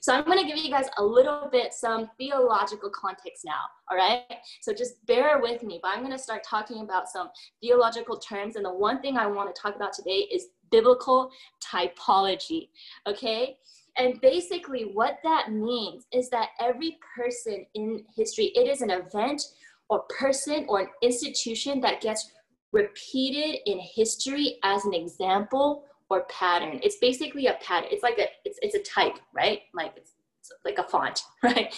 So 0.00 0.14
I'm 0.14 0.24
going 0.24 0.38
to 0.38 0.46
give 0.46 0.56
you 0.56 0.70
guys 0.70 0.86
a 0.98 1.04
little 1.04 1.48
bit 1.52 1.74
some 1.74 2.08
theological 2.18 2.90
context 2.90 3.44
now, 3.44 3.60
all 3.90 3.98
right? 3.98 4.22
So 4.62 4.72
just 4.72 5.04
bear 5.06 5.40
with 5.40 5.62
me, 5.62 5.78
but 5.82 5.88
I'm 5.88 6.00
going 6.00 6.16
to 6.16 6.18
start 6.18 6.42
talking 6.42 6.80
about 6.80 7.08
some 7.08 7.28
theological 7.60 8.16
terms. 8.16 8.56
And 8.56 8.64
the 8.64 8.72
one 8.72 9.02
thing 9.02 9.18
I 9.18 9.26
want 9.26 9.54
to 9.54 9.60
talk 9.60 9.76
about 9.76 9.92
today 9.92 10.26
is 10.32 10.46
biblical 10.70 11.30
typology, 11.62 12.68
okay? 13.06 13.58
And 13.98 14.20
basically, 14.20 14.82
what 14.94 15.18
that 15.24 15.52
means 15.52 16.06
is 16.12 16.30
that 16.30 16.50
every 16.60 16.98
person 17.14 17.66
in 17.74 18.04
history, 18.16 18.52
it 18.54 18.68
is 18.68 18.80
an 18.80 18.90
event 18.90 19.42
or 19.90 20.04
person 20.18 20.64
or 20.68 20.80
an 20.80 20.88
institution 21.02 21.80
that 21.80 22.00
gets 22.00 22.30
repeated 22.72 23.58
in 23.66 23.80
history 23.80 24.58
as 24.62 24.84
an 24.84 24.94
example 24.94 25.84
or 26.10 26.24
pattern. 26.24 26.80
It's 26.82 26.96
basically 26.96 27.46
a 27.46 27.54
pattern. 27.62 27.88
It's 27.92 28.02
like 28.02 28.18
a 28.18 28.26
it's 28.44 28.58
it's 28.62 28.74
a 28.74 28.82
type, 28.82 29.18
right? 29.34 29.60
Like 29.72 29.92
it's, 29.96 30.12
it's 30.40 30.52
like 30.64 30.78
a 30.78 30.84
font, 30.84 31.22
right? 31.42 31.74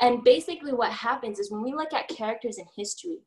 And 0.00 0.22
basically 0.22 0.72
what 0.72 0.92
happens 0.92 1.38
is 1.38 1.50
when 1.50 1.62
we 1.62 1.72
look 1.72 1.92
at 1.92 2.08
characters 2.08 2.58
in 2.58 2.66
history, 2.76 3.20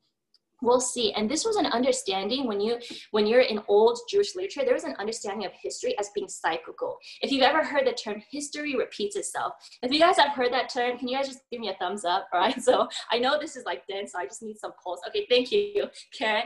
we'll 0.63 0.79
see 0.79 1.11
and 1.13 1.29
this 1.29 1.45
was 1.45 1.57
an 1.57 1.65
understanding 1.67 2.47
when 2.47 2.59
you 2.59 2.77
when 3.11 3.27
you're 3.27 3.41
in 3.41 3.59
old 3.67 3.99
jewish 4.09 4.35
literature 4.35 4.63
there 4.63 4.73
was 4.73 4.85
an 4.85 4.95
understanding 4.97 5.45
of 5.45 5.51
history 5.61 5.97
as 5.99 6.09
being 6.15 6.27
cyclical 6.27 6.97
if 7.21 7.31
you've 7.31 7.43
ever 7.43 7.63
heard 7.63 7.85
the 7.85 7.91
term 7.91 8.21
history 8.31 8.75
repeats 8.75 9.15
itself 9.15 9.53
if 9.83 9.91
you 9.91 9.99
guys 9.99 10.17
have 10.17 10.31
heard 10.31 10.51
that 10.53 10.69
term 10.69 10.97
can 10.97 11.07
you 11.07 11.17
guys 11.17 11.27
just 11.27 11.41
give 11.51 11.59
me 11.59 11.69
a 11.69 11.75
thumbs 11.75 12.05
up 12.05 12.27
all 12.33 12.39
right 12.39 12.61
so 12.63 12.87
i 13.11 13.19
know 13.19 13.37
this 13.37 13.55
is 13.55 13.65
like 13.65 13.85
dense 13.87 14.13
so 14.13 14.19
i 14.19 14.25
just 14.25 14.41
need 14.41 14.57
some 14.57 14.71
pulse 14.81 15.01
okay 15.07 15.27
thank 15.29 15.51
you 15.51 15.85
karen 16.17 16.43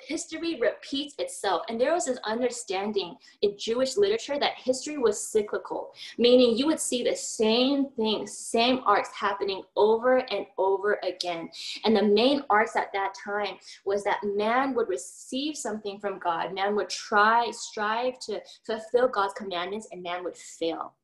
history 0.00 0.58
repeats 0.60 1.14
itself. 1.18 1.62
And 1.68 1.80
there 1.80 1.92
was 1.92 2.06
this 2.06 2.18
understanding 2.24 3.16
in 3.42 3.56
Jewish 3.58 3.96
literature 3.96 4.38
that 4.38 4.54
history 4.56 4.98
was 4.98 5.28
cyclical, 5.28 5.92
meaning 6.18 6.56
you 6.56 6.66
would 6.66 6.80
see 6.80 7.02
the 7.02 7.16
same 7.16 7.90
things, 7.90 8.36
same 8.36 8.80
arcs 8.86 9.10
happening 9.12 9.62
over 9.76 10.18
and 10.18 10.46
over 10.58 10.98
again. 11.02 11.48
And 11.84 11.96
the 11.96 12.02
main 12.02 12.42
arcs 12.50 12.76
at 12.76 12.92
that 12.92 13.14
time 13.24 13.56
was 13.84 14.04
that 14.04 14.20
man 14.24 14.74
would 14.74 14.88
receive 14.88 15.56
something 15.56 15.98
from 15.98 16.18
God, 16.18 16.54
man 16.54 16.76
would 16.76 16.90
try, 16.90 17.50
strive 17.50 18.18
to 18.20 18.40
fulfill 18.64 19.08
God's 19.08 19.34
commandments, 19.34 19.88
and 19.92 20.02
man 20.02 20.24
would 20.24 20.36
fail. 20.36 20.94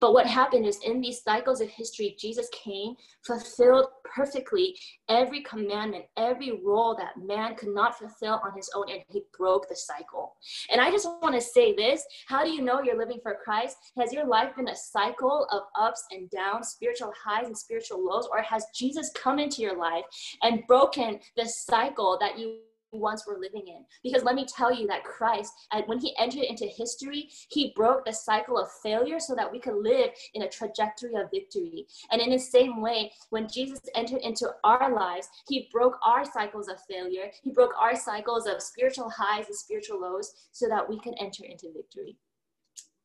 But 0.00 0.12
what 0.12 0.26
happened 0.26 0.66
is 0.66 0.78
in 0.84 1.00
these 1.00 1.22
cycles 1.22 1.60
of 1.60 1.68
history, 1.68 2.16
Jesus 2.18 2.48
came, 2.52 2.94
fulfilled 3.24 3.86
perfectly 4.04 4.76
every 5.08 5.42
commandment, 5.42 6.04
every 6.16 6.60
role 6.64 6.96
that 6.96 7.24
man 7.24 7.54
could 7.54 7.74
not 7.74 7.98
fulfill 7.98 8.40
on 8.44 8.54
his 8.56 8.70
own, 8.74 8.90
and 8.90 9.02
he 9.08 9.22
broke 9.36 9.68
the 9.68 9.76
cycle. 9.76 10.34
And 10.70 10.80
I 10.80 10.90
just 10.90 11.06
want 11.22 11.34
to 11.34 11.40
say 11.40 11.74
this 11.74 12.04
how 12.26 12.44
do 12.44 12.50
you 12.50 12.62
know 12.62 12.82
you're 12.82 12.98
living 12.98 13.20
for 13.22 13.38
Christ? 13.42 13.76
Has 13.98 14.12
your 14.12 14.26
life 14.26 14.56
been 14.56 14.68
a 14.68 14.76
cycle 14.76 15.46
of 15.52 15.62
ups 15.78 16.04
and 16.10 16.30
downs, 16.30 16.68
spiritual 16.68 17.12
highs 17.24 17.46
and 17.46 17.56
spiritual 17.56 18.04
lows, 18.04 18.28
or 18.30 18.42
has 18.42 18.66
Jesus 18.74 19.10
come 19.14 19.38
into 19.38 19.62
your 19.62 19.76
life 19.76 20.04
and 20.42 20.66
broken 20.66 21.20
the 21.36 21.46
cycle 21.46 22.18
that 22.20 22.38
you 22.38 22.58
once 22.92 23.26
were 23.26 23.38
living 23.38 23.66
in. 23.66 23.84
Because 24.02 24.24
let 24.24 24.34
me 24.34 24.46
tell 24.46 24.72
you 24.72 24.86
that 24.88 25.04
Christ, 25.04 25.52
when 25.86 25.98
he 25.98 26.14
entered 26.18 26.44
into 26.44 26.66
history, 26.66 27.28
he 27.50 27.72
broke 27.76 28.04
the 28.04 28.12
cycle 28.12 28.58
of 28.58 28.68
failure 28.82 29.20
so 29.20 29.34
that 29.34 29.50
we 29.50 29.60
could 29.60 29.76
live 29.76 30.10
in 30.34 30.42
a 30.42 30.48
trajectory 30.48 31.14
of 31.14 31.30
victory. 31.32 31.86
And 32.10 32.20
in 32.20 32.30
the 32.30 32.38
same 32.38 32.80
way, 32.80 33.12
when 33.30 33.48
Jesus 33.48 33.80
entered 33.94 34.22
into 34.22 34.50
our 34.64 34.94
lives, 34.94 35.28
he 35.48 35.68
broke 35.72 35.98
our 36.04 36.24
cycles 36.24 36.68
of 36.68 36.80
failure, 36.88 37.30
he 37.42 37.50
broke 37.50 37.72
our 37.78 37.96
cycles 37.96 38.46
of 38.46 38.62
spiritual 38.62 39.10
highs 39.10 39.46
and 39.46 39.56
spiritual 39.56 40.00
lows 40.00 40.32
so 40.52 40.68
that 40.68 40.88
we 40.88 40.98
can 41.00 41.14
enter 41.14 41.44
into 41.44 41.72
victory. 41.74 42.16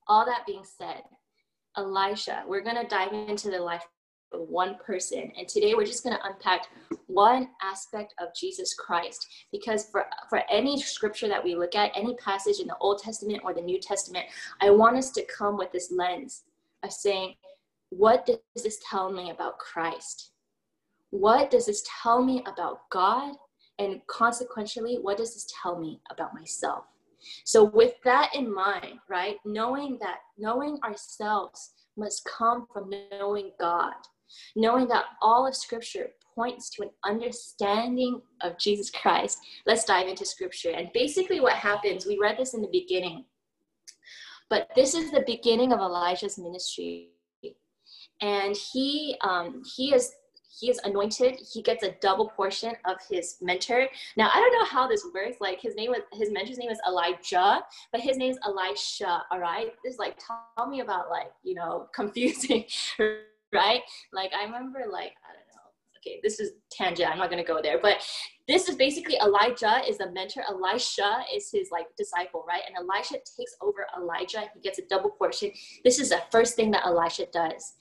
All 0.07 0.25
that 0.25 0.45
being 0.45 0.63
said, 0.63 1.01
Elisha, 1.77 2.43
we're 2.47 2.63
going 2.63 2.81
to 2.81 2.87
dive 2.87 3.11
into 3.11 3.49
the 3.49 3.59
life 3.59 3.83
one 4.37 4.75
person. 4.85 5.31
And 5.37 5.47
today 5.47 5.73
we're 5.73 5.85
just 5.85 6.03
going 6.03 6.15
to 6.15 6.25
unpack 6.25 6.67
one 7.07 7.49
aspect 7.61 8.13
of 8.19 8.29
Jesus 8.35 8.73
Christ 8.73 9.27
because 9.51 9.87
for 9.91 10.05
for 10.29 10.41
any 10.49 10.81
scripture 10.81 11.27
that 11.27 11.43
we 11.43 11.55
look 11.55 11.75
at, 11.75 11.91
any 11.95 12.15
passage 12.15 12.59
in 12.59 12.67
the 12.67 12.77
Old 12.77 12.99
Testament 12.99 13.41
or 13.43 13.53
the 13.53 13.61
New 13.61 13.79
Testament, 13.79 14.25
I 14.61 14.69
want 14.69 14.97
us 14.97 15.11
to 15.11 15.25
come 15.25 15.57
with 15.57 15.71
this 15.71 15.91
lens 15.91 16.43
of 16.83 16.91
saying, 16.91 17.35
what 17.89 18.25
does 18.25 18.63
this 18.63 18.79
tell 18.89 19.11
me 19.11 19.31
about 19.31 19.59
Christ? 19.59 20.31
What 21.11 21.49
does 21.49 21.65
this 21.67 21.83
tell 22.01 22.23
me 22.23 22.43
about 22.45 22.89
God? 22.89 23.35
And 23.79 24.01
consequentially, 24.07 24.99
what 25.01 25.17
does 25.17 25.33
this 25.33 25.47
tell 25.61 25.79
me 25.79 26.01
about 26.11 26.33
myself? 26.33 26.85
So 27.43 27.63
with 27.63 27.93
that 28.03 28.35
in 28.35 28.53
mind, 28.53 28.99
right, 29.09 29.37
knowing 29.45 29.97
that 30.01 30.19
knowing 30.37 30.79
ourselves 30.83 31.71
must 31.97 32.25
come 32.25 32.67
from 32.71 32.91
knowing 33.11 33.51
God 33.59 33.93
knowing 34.55 34.87
that 34.89 35.05
all 35.21 35.47
of 35.47 35.55
Scripture 35.55 36.09
points 36.35 36.69
to 36.69 36.83
an 36.83 36.89
understanding 37.05 38.21
of 38.41 38.57
Jesus 38.57 38.89
Christ. 38.89 39.39
Let's 39.65 39.85
dive 39.85 40.07
into 40.07 40.25
Scripture. 40.25 40.71
And 40.71 40.89
basically, 40.93 41.39
what 41.39 41.53
happens, 41.53 42.05
we 42.05 42.19
read 42.21 42.37
this 42.37 42.53
in 42.53 42.61
the 42.61 42.69
beginning, 42.71 43.25
but 44.49 44.69
this 44.75 44.93
is 44.93 45.11
the 45.11 45.23
beginning 45.25 45.71
of 45.71 45.79
Elijah's 45.79 46.37
ministry. 46.37 47.09
And 48.21 48.55
he 48.55 49.17
um, 49.21 49.63
he 49.75 49.93
is 49.93 50.13
he 50.57 50.69
is 50.69 50.79
anointed 50.85 51.37
he 51.53 51.61
gets 51.61 51.83
a 51.83 51.91
double 52.01 52.29
portion 52.29 52.73
of 52.85 52.95
his 53.09 53.35
mentor 53.41 53.87
now 54.15 54.29
i 54.33 54.39
don't 54.39 54.53
know 54.53 54.65
how 54.65 54.87
this 54.87 55.05
works 55.13 55.37
like 55.41 55.59
his 55.59 55.75
name 55.75 55.91
was 55.91 55.99
his 56.13 56.31
mentor's 56.31 56.57
name 56.57 56.69
is 56.69 56.79
elijah 56.87 57.61
but 57.91 57.99
his 57.99 58.17
name 58.17 58.31
is 58.31 58.39
elisha 58.45 59.23
all 59.31 59.39
right 59.39 59.73
this 59.83 59.93
is 59.93 59.99
like 59.99 60.17
tell 60.17 60.67
me 60.67 60.79
about 60.79 61.09
like 61.09 61.31
you 61.43 61.55
know 61.55 61.87
confusing 61.93 62.63
right? 63.55 63.81
Like 64.13 64.31
I 64.33 64.43
remember 64.45 64.79
like 64.91 65.13
I 65.23 65.33
don't 65.33 65.49
know. 65.55 65.69
Okay, 65.99 66.19
this 66.23 66.39
is 66.39 66.51
tangent. 66.71 67.09
I'm 67.09 67.17
not 67.17 67.29
gonna 67.29 67.43
go 67.43 67.61
there, 67.61 67.79
but 67.81 67.97
this 68.47 68.69
is 68.69 68.75
basically 68.75 69.17
Elijah 69.17 69.81
is 69.87 69.97
the 69.97 70.11
mentor. 70.11 70.43
Elisha 70.47 71.23
is 71.33 71.49
his 71.51 71.69
like 71.71 71.87
disciple, 71.97 72.45
right? 72.47 72.61
And 72.67 72.75
Elisha 72.77 73.15
takes 73.15 73.55
over 73.61 73.87
Elijah. 73.97 74.43
He 74.53 74.59
gets 74.59 74.77
a 74.77 74.83
double 74.87 75.09
portion. 75.09 75.51
This 75.83 75.99
is 75.99 76.09
the 76.09 76.21
first 76.31 76.55
thing 76.55 76.69
that 76.71 76.85
Elisha 76.85 77.25
does. 77.33 77.73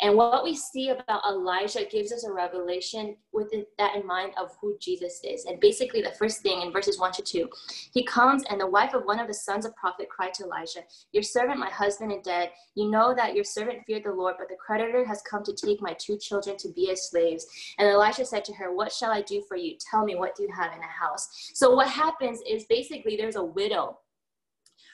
And 0.00 0.16
what 0.16 0.44
we 0.44 0.54
see 0.54 0.90
about 0.90 1.24
Elijah 1.28 1.84
gives 1.90 2.12
us 2.12 2.24
a 2.24 2.32
revelation 2.32 3.16
with 3.32 3.52
that 3.78 3.96
in 3.96 4.06
mind 4.06 4.32
of 4.40 4.50
who 4.60 4.76
Jesus 4.80 5.20
is. 5.24 5.44
And 5.46 5.58
basically, 5.58 6.02
the 6.02 6.12
first 6.12 6.40
thing 6.42 6.62
in 6.62 6.72
verses 6.72 7.00
one 7.00 7.12
to 7.12 7.22
two, 7.22 7.48
he 7.92 8.04
comes 8.04 8.44
and 8.48 8.60
the 8.60 8.66
wife 8.66 8.94
of 8.94 9.04
one 9.04 9.18
of 9.18 9.26
the 9.26 9.34
sons 9.34 9.64
of 9.64 9.74
prophet 9.74 10.08
cried 10.08 10.34
to 10.34 10.44
Elisha, 10.44 10.80
Your 11.12 11.24
servant, 11.24 11.58
my 11.58 11.70
husband, 11.70 12.12
is 12.12 12.22
dead. 12.22 12.50
You 12.76 12.90
know 12.90 13.12
that 13.14 13.34
your 13.34 13.44
servant 13.44 13.80
feared 13.86 14.04
the 14.04 14.12
Lord, 14.12 14.36
but 14.38 14.48
the 14.48 14.56
creditor 14.64 15.04
has 15.04 15.20
come 15.22 15.42
to 15.44 15.52
take 15.52 15.82
my 15.82 15.94
two 15.94 16.16
children 16.16 16.56
to 16.58 16.68
be 16.68 16.90
as 16.90 17.10
slaves. 17.10 17.46
And 17.78 17.88
Elisha 17.88 18.24
said 18.24 18.44
to 18.44 18.54
her, 18.54 18.72
What 18.72 18.92
shall 18.92 19.10
I 19.10 19.22
do 19.22 19.42
for 19.48 19.56
you? 19.56 19.76
Tell 19.90 20.04
me, 20.12 20.18
what 20.18 20.34
do 20.36 20.42
you 20.42 20.48
have 20.54 20.72
in 20.72 20.78
the 20.78 20.84
house? 20.86 21.28
So, 21.54 21.74
what 21.74 21.88
happens 21.88 22.40
is 22.48 22.64
basically 22.68 23.16
there's 23.16 23.36
a 23.36 23.44
widow. 23.44 23.98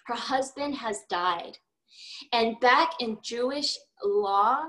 Her 0.06 0.14
husband 0.14 0.74
has 0.76 1.00
died. 1.10 1.58
And 2.32 2.58
back 2.60 2.92
in 3.00 3.18
Jewish 3.22 3.76
law 4.04 4.64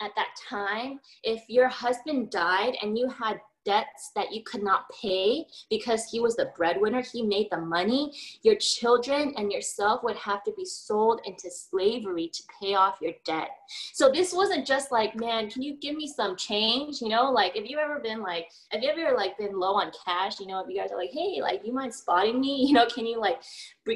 at 0.00 0.12
that 0.16 0.28
time, 0.48 1.00
if 1.22 1.42
your 1.48 1.68
husband 1.68 2.30
died 2.30 2.76
and 2.82 2.98
you 2.98 3.08
had 3.08 3.40
debts 3.64 4.10
that 4.14 4.32
you 4.32 4.42
could 4.42 4.62
not 4.62 4.90
pay 4.90 5.46
because 5.68 6.04
he 6.10 6.20
was 6.20 6.36
the 6.36 6.52
breadwinner, 6.56 7.02
he 7.02 7.22
made 7.22 7.48
the 7.50 7.58
money, 7.58 8.12
your 8.42 8.56
children 8.56 9.34
and 9.36 9.52
yourself 9.52 10.02
would 10.02 10.16
have 10.16 10.42
to 10.44 10.52
be 10.56 10.64
sold 10.64 11.20
into 11.24 11.50
slavery 11.50 12.28
to 12.28 12.42
pay 12.60 12.74
off 12.74 12.98
your 13.00 13.12
debt. 13.24 13.50
So 13.92 14.10
this 14.10 14.32
wasn't 14.32 14.66
just 14.66 14.90
like, 14.90 15.14
man, 15.14 15.50
can 15.50 15.62
you 15.62 15.76
give 15.76 15.96
me 15.96 16.06
some 16.06 16.36
change? 16.36 17.00
You 17.00 17.08
know, 17.08 17.30
like 17.30 17.56
if 17.56 17.68
you've 17.68 17.80
ever 17.80 18.00
been 18.00 18.20
like, 18.20 18.50
have 18.70 18.82
you 18.82 18.90
ever 18.90 19.16
like 19.16 19.38
been 19.38 19.58
low 19.58 19.74
on 19.74 19.92
cash? 20.04 20.40
You 20.40 20.46
know, 20.46 20.60
if 20.60 20.68
you 20.68 20.76
guys 20.76 20.90
are 20.90 20.98
like, 20.98 21.10
hey, 21.12 21.40
like 21.40 21.62
you 21.64 21.72
mind 21.72 21.94
spotting 21.94 22.40
me? 22.40 22.58
You 22.70 22.74
know, 22.74 22.86
can 22.86 23.04
you 23.04 23.18
like 23.18 23.42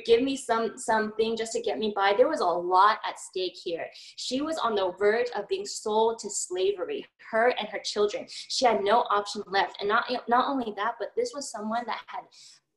give 0.04 0.22
me 0.22 0.36
some 0.36 0.76
something 0.76 1.36
just 1.36 1.52
to 1.52 1.60
get 1.60 1.78
me 1.78 1.92
by? 1.94 2.14
There 2.16 2.28
was 2.28 2.40
a 2.40 2.44
lot 2.44 2.98
at 3.08 3.18
stake 3.18 3.56
here. 3.62 3.86
She 4.16 4.40
was 4.40 4.58
on 4.58 4.74
the 4.74 4.92
verge 4.98 5.28
of 5.36 5.48
being 5.48 5.66
sold 5.66 6.18
to 6.20 6.30
slavery, 6.30 7.04
her 7.30 7.54
and 7.58 7.68
her 7.68 7.80
children. 7.84 8.26
She 8.28 8.64
had 8.64 8.82
no 8.82 9.00
option 9.10 9.42
left. 9.46 9.76
And 9.80 9.88
not, 9.88 10.04
not 10.28 10.48
only 10.48 10.72
that, 10.76 10.94
but 10.98 11.08
this 11.16 11.32
was 11.34 11.50
someone 11.50 11.84
that 11.86 12.00
had 12.06 12.24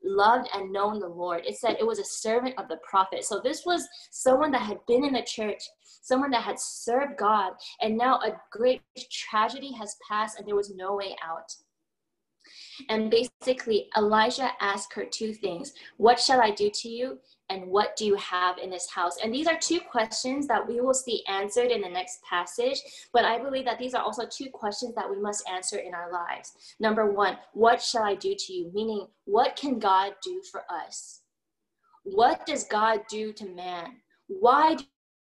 loved 0.03 0.49
and 0.53 0.71
known 0.71 0.99
the 0.99 1.07
Lord. 1.07 1.43
It 1.45 1.57
said 1.57 1.77
it 1.79 1.87
was 1.87 1.99
a 1.99 2.05
servant 2.05 2.55
of 2.57 2.67
the 2.67 2.77
prophet. 2.87 3.23
So 3.23 3.39
this 3.43 3.65
was 3.65 3.87
someone 4.11 4.51
that 4.51 4.61
had 4.61 4.79
been 4.87 5.03
in 5.03 5.13
the 5.13 5.23
church, 5.23 5.63
someone 6.01 6.31
that 6.31 6.43
had 6.43 6.59
served 6.59 7.17
God, 7.17 7.53
and 7.81 7.97
now 7.97 8.19
a 8.19 8.39
great 8.51 8.81
tragedy 9.11 9.71
has 9.73 9.95
passed 10.07 10.37
and 10.37 10.47
there 10.47 10.55
was 10.55 10.73
no 10.75 10.95
way 10.95 11.15
out. 11.23 11.51
And 12.89 13.11
basically, 13.11 13.89
Elijah 13.97 14.51
asked 14.61 14.93
her 14.93 15.05
two 15.05 15.33
things 15.33 15.73
What 15.97 16.19
shall 16.19 16.41
I 16.41 16.51
do 16.51 16.69
to 16.69 16.89
you? 16.89 17.19
and 17.49 17.65
what 17.67 17.95
do 17.95 18.05
you 18.05 18.15
have 18.15 18.57
in 18.57 18.69
this 18.69 18.89
house? 18.89 19.17
And 19.23 19.33
these 19.33 19.47
are 19.47 19.57
two 19.57 19.79
questions 19.79 20.47
that 20.47 20.67
we 20.67 20.81
will 20.81 20.93
see 20.93 21.23
answered 21.27 21.71
in 21.71 21.81
the 21.81 21.89
next 21.89 22.21
passage, 22.23 22.81
but 23.13 23.23
I 23.23 23.39
believe 23.39 23.65
that 23.65 23.79
these 23.79 23.93
are 23.93 24.03
also 24.03 24.25
two 24.25 24.49
questions 24.51 24.93
that 24.95 25.09
we 25.09 25.19
must 25.19 25.47
answer 25.49 25.77
in 25.77 25.93
our 25.93 26.11
lives. 26.11 26.53
Number 26.79 27.11
one, 27.11 27.37
what 27.53 27.81
shall 27.81 28.03
I 28.03 28.15
do 28.15 28.35
to 28.37 28.53
you? 28.53 28.71
Meaning, 28.73 29.07
what 29.25 29.55
can 29.55 29.79
God 29.79 30.13
do 30.23 30.41
for 30.51 30.63
us? 30.69 31.21
What 32.03 32.45
does 32.45 32.65
God 32.65 33.01
do 33.09 33.31
to 33.33 33.45
man? 33.45 33.97
Why 34.27 34.75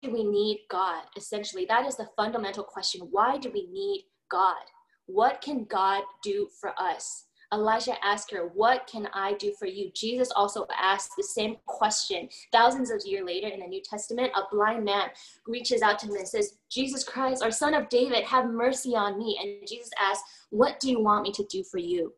do 0.03 0.11
we 0.11 0.25
need 0.25 0.61
God? 0.71 1.05
Essentially, 1.17 1.67
that 1.67 1.87
is 1.87 1.97
the 1.97 2.09
fundamental 2.17 2.65
question. 2.65 3.09
Why 3.11 3.39
do 3.39 3.51
we 3.51 3.69
need 3.71 4.05
God? 4.31 4.65
What 5.07 5.43
can 5.43 5.65
God 5.65 6.03
do 6.23 6.49
for 6.59 6.73
us? 6.81 7.25
Elijah 7.55 7.95
asked 8.05 8.31
her, 8.33 8.49
What 8.49 8.87
can 8.87 9.09
I 9.15 9.35
do 9.35 9.55
for 9.59 9.67
you? 9.67 9.91
Jesus 9.95 10.31
also 10.35 10.67
asked 10.77 11.13
the 11.17 11.23
same 11.23 11.57
question. 11.67 12.29
Thousands 12.53 12.91
of 12.91 13.01
years 13.07 13.25
later 13.25 13.49
in 13.49 13.61
the 13.61 13.67
New 13.67 13.81
Testament, 13.83 14.33
a 14.35 14.43
blind 14.51 14.85
man 14.85 15.09
reaches 15.47 15.81
out 15.81 15.99
to 16.01 16.07
him 16.07 16.17
and 16.17 16.29
says, 16.29 16.59
Jesus 16.71 17.05
Christ, 17.05 17.43
our 17.43 17.51
son 17.51 17.75
of 17.75 17.89
David, 17.89 18.25
have 18.25 18.51
mercy 18.51 18.95
on 18.97 19.19
me. 19.19 19.39
And 19.41 19.69
Jesus 19.69 19.91
asks, 20.01 20.29
What 20.51 20.81
do 20.81 20.91
you 20.91 21.01
want 21.01 21.23
me 21.23 21.33
to 21.33 21.45
do 21.45 21.63
for 21.63 21.79
you? 21.79 22.13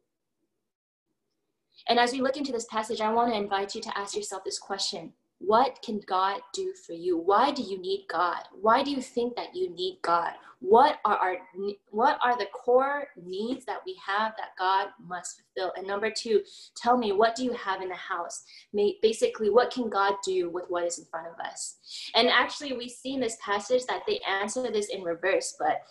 And 1.88 1.98
as 1.98 2.12
we 2.12 2.20
look 2.20 2.36
into 2.36 2.52
this 2.52 2.66
passage, 2.66 3.00
I 3.00 3.12
want 3.12 3.32
to 3.32 3.38
invite 3.38 3.74
you 3.74 3.80
to 3.82 3.98
ask 3.98 4.16
yourself 4.16 4.42
this 4.44 4.58
question 4.58 5.12
what 5.38 5.80
can 5.82 6.00
God 6.06 6.40
do 6.54 6.72
for 6.86 6.92
you? 6.92 7.18
Why 7.18 7.50
do 7.50 7.62
you 7.62 7.78
need 7.78 8.06
God? 8.08 8.42
Why 8.60 8.82
do 8.82 8.90
you 8.90 9.02
think 9.02 9.36
that 9.36 9.54
you 9.54 9.70
need 9.70 9.98
God? 10.02 10.32
What 10.60 10.98
are 11.04 11.16
our 11.16 11.36
what 11.90 12.18
are 12.24 12.38
the 12.38 12.46
core 12.46 13.08
needs 13.22 13.66
that 13.66 13.80
we 13.84 13.96
have 14.04 14.32
that 14.38 14.56
God 14.58 14.88
must 15.06 15.42
fulfill? 15.54 15.72
And 15.76 15.86
number 15.86 16.10
two, 16.10 16.42
tell 16.76 16.96
me 16.96 17.12
what 17.12 17.36
do 17.36 17.44
you 17.44 17.52
have 17.52 17.82
in 17.82 17.90
the 17.90 17.94
house? 17.94 18.44
Basically, 19.02 19.50
what 19.50 19.70
can 19.70 19.90
God 19.90 20.14
do 20.24 20.48
with 20.48 20.64
what 20.68 20.84
is 20.84 20.98
in 20.98 21.04
front 21.04 21.26
of 21.26 21.38
us? 21.44 21.76
And 22.14 22.28
actually, 22.28 22.72
we 22.72 22.88
see 22.88 23.14
in 23.14 23.20
this 23.20 23.36
passage 23.44 23.84
that 23.86 24.04
they 24.06 24.20
answer 24.26 24.62
this 24.72 24.88
in 24.88 25.02
reverse, 25.02 25.54
but 25.58 25.82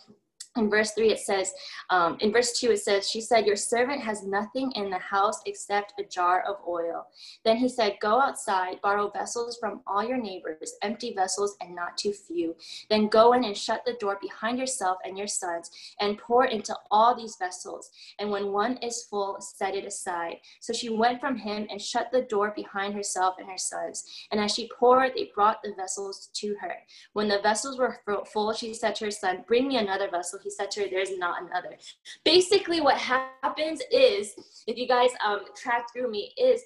in 0.55 0.69
verse 0.69 0.91
3 0.91 1.11
it 1.11 1.19
says 1.19 1.53
um, 1.89 2.17
in 2.21 2.31
verse 2.31 2.59
2 2.59 2.71
it 2.71 2.79
says 2.79 3.09
she 3.09 3.21
said 3.21 3.45
your 3.45 3.55
servant 3.55 4.01
has 4.01 4.23
nothing 4.23 4.71
in 4.73 4.89
the 4.89 4.97
house 4.97 5.41
except 5.45 5.93
a 5.99 6.03
jar 6.03 6.43
of 6.47 6.57
oil. 6.67 7.07
Then 7.43 7.57
he 7.57 7.67
said 7.67 7.97
go 8.01 8.21
outside 8.21 8.81
borrow 8.81 9.09
vessels 9.09 9.57
from 9.59 9.81
all 9.85 10.03
your 10.03 10.17
neighbors 10.17 10.73
empty 10.81 11.13
vessels 11.13 11.57
and 11.61 11.75
not 11.75 11.97
too 11.97 12.13
few. 12.13 12.55
Then 12.89 13.07
go 13.07 13.33
in 13.33 13.43
and 13.43 13.57
shut 13.57 13.81
the 13.85 13.97
door 13.99 14.17
behind 14.21 14.57
yourself 14.57 14.97
and 15.03 15.17
your 15.17 15.27
sons 15.27 15.69
and 15.99 16.17
pour 16.17 16.45
into 16.45 16.75
all 16.89 17.15
these 17.15 17.35
vessels. 17.37 17.91
And 18.19 18.29
when 18.29 18.51
one 18.51 18.77
is 18.77 19.03
full 19.09 19.39
set 19.41 19.75
it 19.75 19.85
aside. 19.85 20.37
So 20.61 20.73
she 20.73 20.89
went 20.89 21.19
from 21.19 21.37
him 21.37 21.67
and 21.69 21.81
shut 21.81 22.11
the 22.11 22.21
door 22.21 22.53
behind 22.55 22.93
herself 22.93 23.35
and 23.39 23.49
her 23.49 23.57
sons. 23.57 24.05
And 24.31 24.39
as 24.39 24.53
she 24.53 24.69
poured 24.79 25.11
they 25.15 25.31
brought 25.35 25.61
the 25.63 25.73
vessels 25.75 26.29
to 26.35 26.55
her. 26.61 26.75
When 27.13 27.27
the 27.27 27.41
vessels 27.41 27.77
were 27.77 27.99
full 28.31 28.53
she 28.53 28.73
said 28.73 28.95
to 28.95 29.05
her 29.05 29.11
son 29.11 29.43
bring 29.47 29.67
me 29.67 29.77
another 29.77 30.09
vessel 30.09 30.39
he 30.45 30.51
said 30.51 30.71
to 30.71 30.81
her, 30.81 30.87
There's 30.89 31.17
not 31.17 31.41
another. 31.41 31.75
Basically, 32.23 32.79
what 32.79 32.97
happens 32.97 33.81
is, 33.91 34.35
if 34.67 34.77
you 34.77 34.87
guys 34.87 35.09
um, 35.25 35.39
track 35.55 35.87
through 35.91 36.09
me, 36.09 36.33
is 36.37 36.61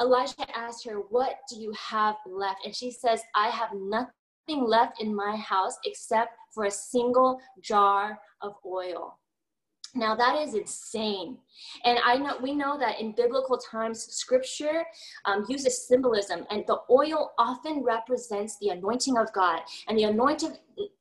Elijah 0.00 0.56
asked 0.56 0.86
her, 0.86 0.96
What 1.10 1.36
do 1.48 1.60
you 1.60 1.72
have 1.72 2.16
left? 2.26 2.64
And 2.64 2.74
she 2.74 2.90
says, 2.90 3.20
I 3.36 3.48
have 3.48 3.70
nothing 3.74 4.64
left 4.64 5.00
in 5.00 5.14
my 5.14 5.36
house 5.36 5.76
except 5.84 6.32
for 6.52 6.64
a 6.64 6.70
single 6.70 7.38
jar 7.62 8.18
of 8.40 8.54
oil. 8.66 9.18
Now 9.94 10.14
that 10.14 10.36
is 10.36 10.54
insane. 10.54 11.38
And 11.84 11.98
I 12.04 12.16
know 12.16 12.38
we 12.40 12.54
know 12.54 12.78
that 12.78 13.00
in 13.00 13.12
biblical 13.12 13.58
times, 13.58 14.02
scripture 14.02 14.84
um, 15.24 15.44
uses 15.48 15.86
symbolism, 15.88 16.46
and 16.50 16.64
the 16.66 16.78
oil 16.88 17.32
often 17.38 17.82
represents 17.82 18.56
the 18.58 18.68
anointing 18.68 19.18
of 19.18 19.32
God. 19.32 19.60
And 19.88 19.98
the 19.98 20.04
anointing, 20.04 20.52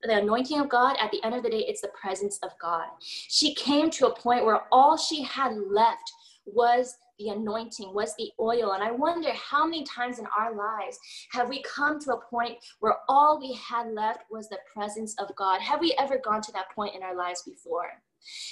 the 0.04 0.18
anointing 0.18 0.60
of 0.60 0.70
God, 0.70 0.98
at 1.00 1.12
the 1.12 1.24
end 1.24 1.36
of 1.36 1.44
the 1.44 1.50
day, 1.50 1.66
it's 1.68 1.82
the 1.82 1.90
presence 1.90 2.40
of 2.42 2.52
God. 2.60 2.86
She 3.00 3.54
came 3.54 3.92
to 3.92 4.08
a 4.08 4.16
point 4.16 4.46
where 4.46 4.62
all 4.72 4.98
she 4.98 5.22
had 5.24 5.56
left 5.56 6.12
was 6.46 6.98
the 7.20 7.30
anointing, 7.30 7.94
was 7.94 8.16
the 8.16 8.32
oil. 8.40 8.72
And 8.72 8.84
I 8.84 8.92
wonder 8.92 9.30
how 9.34 9.66
many 9.66 9.84
times 9.84 10.20
in 10.20 10.26
our 10.38 10.56
lives 10.56 10.98
have 11.32 11.50
we 11.50 11.62
come 11.64 12.00
to 12.00 12.14
a 12.14 12.22
point 12.30 12.58
where 12.80 12.96
all 13.08 13.40
we 13.40 13.54
had 13.54 13.92
left 13.92 14.24
was 14.32 14.50
the 14.50 14.60
presence 14.74 15.16
of 15.20 15.36
God? 15.36 15.62
Have 15.62 15.82
we 15.82 15.94
ever 16.00 16.18
gone 16.18 16.42
to 16.42 16.52
that 16.54 16.72
point 16.74 16.96
in 16.96 17.04
our 17.04 17.16
lives 17.16 17.44
before? 17.44 18.02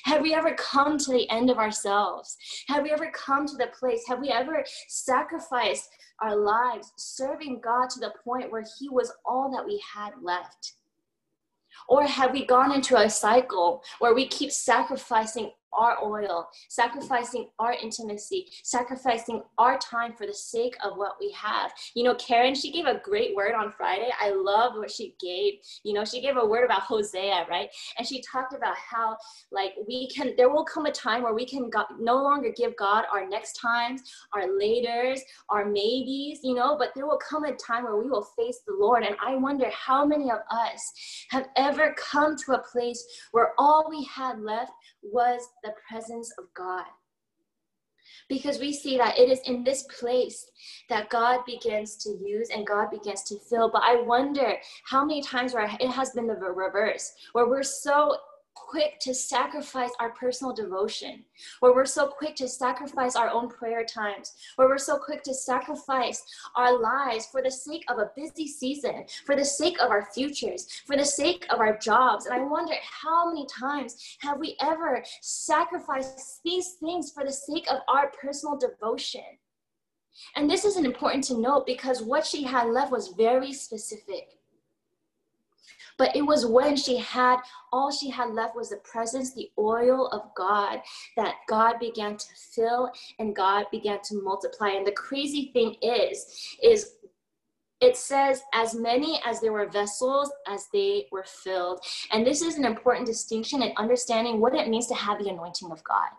Have 0.04 0.22
we 0.22 0.34
ever 0.34 0.54
come 0.56 0.98
to 0.98 1.12
the 1.12 1.30
end 1.30 1.50
of 1.50 1.58
ourselves? 1.58 2.38
Have 2.68 2.84
we 2.84 2.92
ever 2.92 3.12
come 3.12 3.46
to 3.48 3.58
the 3.58 3.68
place? 3.78 4.04
Have 4.08 4.20
we 4.20 4.30
ever 4.30 4.64
sacrificed 4.88 5.90
our 6.22 6.36
lives 6.36 6.92
serving 6.98 7.62
God 7.64 7.90
to 7.92 8.00
the 8.00 8.14
point 8.24 8.52
where 8.52 8.64
He 8.80 8.90
was 8.90 9.12
all 9.26 9.52
that 9.52 9.66
we 9.66 9.82
had 9.94 10.12
left? 10.22 10.74
Or 11.88 12.04
have 12.04 12.32
we 12.34 12.46
gone 12.46 12.72
into 12.72 12.98
a 12.98 13.10
cycle 13.10 13.84
where 14.00 14.14
we 14.14 14.28
keep 14.28 14.52
sacrificing 14.52 15.52
our 15.74 15.98
oil, 16.04 16.48
sacrificing 16.70 17.48
our 17.60 17.74
intimacy, 17.74 18.48
sacrificing 18.64 19.44
our 19.58 19.78
time 19.78 20.14
for 20.14 20.26
the 20.26 20.34
sake 20.34 20.76
of 20.84 20.98
what 20.98 21.16
we 21.20 21.32
have. 21.32 21.72
You 21.96 22.04
know, 22.04 22.16
Karen, 22.16 22.56
she 22.56 22.72
gave 22.72 22.86
a 22.86 23.02
great 23.04 23.36
word 23.36 23.54
on 23.54 23.72
Friday. 23.72 24.10
I 24.20 24.32
love 24.32 24.74
what 24.76 24.92
she 24.92 25.16
gave. 25.22 25.56
You 25.84 25.94
know, 25.94 26.06
she 26.06 26.22
gave 26.22 26.38
a 26.38 26.46
word 26.46 26.66
about 26.66 26.82
Hosea, 26.82 27.46
right? 27.50 27.70
And 27.98 28.08
she 28.08 28.22
talked 28.22 28.54
about 28.54 28.76
how, 28.78 29.18
like, 29.52 29.74
we 29.88 30.10
can, 30.10 30.34
there 30.38 30.50
will 30.50 30.66
come 30.66 30.86
a 30.86 30.92
time 30.92 31.24
where 31.24 31.34
we 31.34 31.46
can 31.46 31.70
go, 31.70 31.84
no 32.00 32.16
longer 32.16 32.52
give 32.56 32.76
God 32.76 33.06
our 33.12 33.28
next 33.28 33.54
times, 33.54 34.02
our 34.34 34.44
laters, 34.44 35.20
our 35.50 35.66
maybes, 35.66 36.40
you 36.44 36.54
know, 36.54 36.78
but 36.78 36.90
there 36.96 37.06
will 37.06 37.20
come 37.20 37.44
a 37.44 37.56
time 37.56 37.84
where 37.84 37.98
we 37.98 38.10
will 38.10 38.28
face 38.38 38.60
the 38.66 38.76
Lord. 38.80 39.04
And 39.04 39.16
I 39.26 39.36
wonder 39.36 39.70
how 39.72 40.06
many 40.06 40.32
of 40.32 40.40
us 40.52 40.94
have 41.30 41.48
ever 41.56 41.96
come 41.98 42.36
to 42.46 42.54
a 42.54 42.64
place 42.72 43.04
where 43.32 43.54
all 43.58 43.88
we 43.90 44.04
had 44.06 44.40
left 44.40 44.72
was 45.02 45.42
the 45.64 45.74
presence 45.90 46.34
of 46.38 46.46
God. 46.56 46.86
Because 48.30 48.60
we 48.60 48.74
see 48.74 48.98
that 48.98 49.18
it 49.18 49.30
is 49.30 49.40
in 49.46 49.64
this 49.64 49.84
place 49.84 50.50
that 50.90 51.10
God 51.10 51.46
begins 51.46 51.96
to 51.98 52.10
use 52.10 52.50
and 52.50 52.68
God 52.68 52.90
begins 52.90 53.24
to 53.24 53.38
fill. 53.50 53.70
But 53.70 53.84
I 53.84 54.02
wonder 54.02 54.54
how 54.86 55.06
many 55.06 55.22
times 55.22 55.54
where 55.54 55.70
it 55.80 55.90
has 55.90 56.12
been 56.12 56.28
the 56.28 56.34
reverse, 56.34 57.14
where 57.34 57.48
we're 57.48 57.64
so 57.64 58.18
quick 58.68 59.00
to 59.02 59.14
sacrifice 59.14 59.92
our 60.00 60.12
personal 60.12 60.54
devotion, 60.54 61.24
where 61.60 61.74
we're 61.74 61.86
so 61.86 62.08
quick 62.08 62.36
to 62.38 62.48
sacrifice 62.48 63.16
our 63.16 63.30
own 63.30 63.50
prayer 63.50 63.86
times, 63.86 64.34
where 64.56 64.68
we're 64.68 64.78
so 64.78 64.98
quick 64.98 65.24
to 65.24 65.34
sacrifice 65.34 66.24
our 66.56 66.80
lives 66.80 67.26
for 67.28 67.42
the 67.42 67.52
sake 67.52 67.84
of 67.90 68.00
a 68.00 68.12
busy 68.16 68.48
season, 68.48 69.06
for 69.26 69.36
the 69.36 69.46
sake 69.46 69.80
of 69.82 69.92
our 69.92 70.08
futures, 70.14 70.82
for 70.86 70.98
the 70.98 71.06
sake 71.06 71.46
of 71.50 71.60
our 71.60 71.78
jobs. 71.78 72.26
And 72.26 72.36
I 72.36 72.44
wonder 72.44 72.74
how 72.82 73.30
many 73.30 73.46
times 73.48 74.18
have 74.20 74.40
we 74.40 74.56
ever 74.62 75.04
sacrificed 75.22 76.42
these 76.44 76.74
things 76.74 77.12
for 77.12 77.24
the 77.24 77.32
sake 77.32 77.70
of 77.70 77.80
our 77.88 78.12
personal 78.22 78.58
devotion? 78.58 79.22
And 80.36 80.50
this 80.50 80.66
is 80.66 80.78
important 80.78 81.24
to 81.26 81.38
note 81.38 81.66
because 81.66 82.02
what 82.02 82.26
she 82.26 82.44
had 82.44 82.70
left 82.70 82.92
was 82.92 83.10
very 83.10 83.54
specific. 83.54 84.37
But 85.98 86.16
it 86.16 86.22
was 86.22 86.46
when 86.46 86.76
she 86.76 86.98
had 86.98 87.40
all 87.72 87.92
she 87.92 88.10
had 88.10 88.32
left 88.32 88.56
was 88.56 88.70
the 88.70 88.78
presence, 88.78 89.34
the 89.34 89.50
oil 89.58 90.08
of 90.10 90.34
God, 90.36 90.82
that 91.16 91.36
God 91.50 91.80
began 91.80 92.18
to 92.18 92.28
fill 92.54 92.92
and 93.20 93.36
God 93.36 93.66
began 93.72 94.00
to 94.04 94.22
multiply. 94.22 94.70
And 94.70 94.86
the 94.86 94.92
crazy 94.92 95.50
thing 95.54 95.76
is, 95.82 96.58
is 96.62 96.94
it 97.80 97.96
says 97.96 98.42
as 98.54 98.74
many 98.74 99.20
as 99.26 99.40
there 99.40 99.54
were 99.54 99.68
vessels 99.68 100.32
as 100.48 100.68
they 100.74 101.08
were 101.12 101.26
filled. 101.26 101.80
And 102.12 102.26
this 102.26 102.42
is 102.42 102.58
an 102.58 102.66
important 102.66 103.06
distinction 103.06 103.62
in 103.62 103.72
understanding 103.78 104.40
what 104.40 104.56
it 104.56 104.68
means 104.68 104.88
to 104.88 104.96
have 104.96 105.20
the 105.20 105.30
anointing 105.30 105.72
of 105.72 105.84
God. 105.84 106.10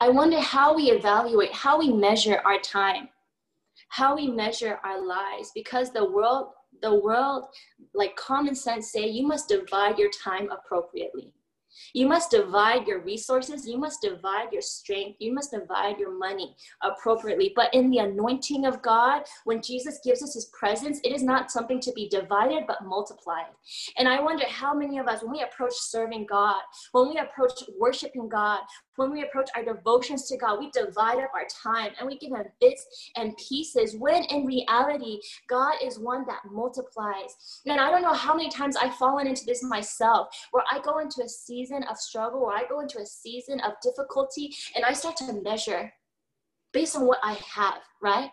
I 0.00 0.08
wonder 0.08 0.40
how 0.40 0.74
we 0.74 0.90
evaluate, 0.90 1.52
how 1.52 1.78
we 1.78 1.92
measure 1.92 2.40
our 2.44 2.58
time, 2.58 3.08
how 3.88 4.14
we 4.14 4.28
measure 4.28 4.78
our 4.84 5.04
lives, 5.04 5.52
because 5.54 5.90
the 5.90 6.10
world, 6.10 6.48
the 6.84 6.94
world, 6.94 7.44
like 7.94 8.14
common 8.16 8.54
sense 8.54 8.92
say, 8.92 9.08
you 9.08 9.26
must 9.26 9.48
divide 9.48 9.98
your 9.98 10.10
time 10.10 10.50
appropriately. 10.50 11.32
You 11.92 12.06
must 12.06 12.30
divide 12.30 12.86
your 12.86 13.00
resources. 13.00 13.66
You 13.66 13.78
must 13.78 14.02
divide 14.02 14.52
your 14.52 14.62
strength. 14.62 15.16
You 15.20 15.34
must 15.34 15.52
divide 15.52 15.98
your 15.98 16.16
money 16.16 16.56
appropriately. 16.82 17.52
But 17.54 17.72
in 17.74 17.90
the 17.90 17.98
anointing 17.98 18.64
of 18.64 18.82
God, 18.82 19.22
when 19.44 19.62
Jesus 19.62 20.00
gives 20.04 20.22
us 20.22 20.34
his 20.34 20.46
presence, 20.58 21.00
it 21.04 21.12
is 21.12 21.22
not 21.22 21.50
something 21.50 21.80
to 21.80 21.92
be 21.92 22.08
divided, 22.08 22.64
but 22.66 22.84
multiplied. 22.84 23.46
And 23.98 24.08
I 24.08 24.20
wonder 24.20 24.44
how 24.48 24.74
many 24.74 24.98
of 24.98 25.08
us, 25.08 25.22
when 25.22 25.32
we 25.32 25.42
approach 25.42 25.74
serving 25.74 26.26
God, 26.26 26.60
when 26.92 27.08
we 27.08 27.18
approach 27.18 27.62
worshiping 27.78 28.28
God, 28.28 28.60
when 28.96 29.10
we 29.10 29.22
approach 29.22 29.50
our 29.56 29.64
devotions 29.64 30.28
to 30.28 30.36
God, 30.36 30.58
we 30.58 30.70
divide 30.70 31.18
up 31.18 31.32
our 31.34 31.46
time 31.62 31.92
and 31.98 32.06
we 32.06 32.18
give 32.18 32.30
Him 32.30 32.44
bits 32.60 33.10
and 33.16 33.36
pieces, 33.36 33.96
when 33.96 34.22
in 34.24 34.46
reality, 34.46 35.18
God 35.48 35.74
is 35.82 35.98
one 35.98 36.24
that 36.26 36.40
multiplies. 36.50 37.60
And 37.66 37.80
I 37.80 37.90
don't 37.90 38.02
know 38.02 38.12
how 38.12 38.34
many 38.34 38.50
times 38.50 38.76
I've 38.76 38.94
fallen 38.94 39.26
into 39.26 39.44
this 39.44 39.62
myself, 39.62 40.28
where 40.52 40.64
I 40.70 40.80
go 40.80 40.98
into 40.98 41.22
a 41.24 41.28
season 41.28 41.63
of 41.72 41.96
struggle, 41.96 42.46
where 42.46 42.56
I 42.56 42.64
go 42.68 42.80
into 42.80 42.98
a 42.98 43.06
season 43.06 43.60
of 43.60 43.72
difficulty, 43.82 44.54
and 44.74 44.84
I 44.84 44.92
start 44.92 45.16
to 45.16 45.40
measure 45.42 45.92
based 46.72 46.96
on 46.96 47.06
what 47.06 47.20
I 47.22 47.34
have, 47.54 47.80
right? 48.02 48.30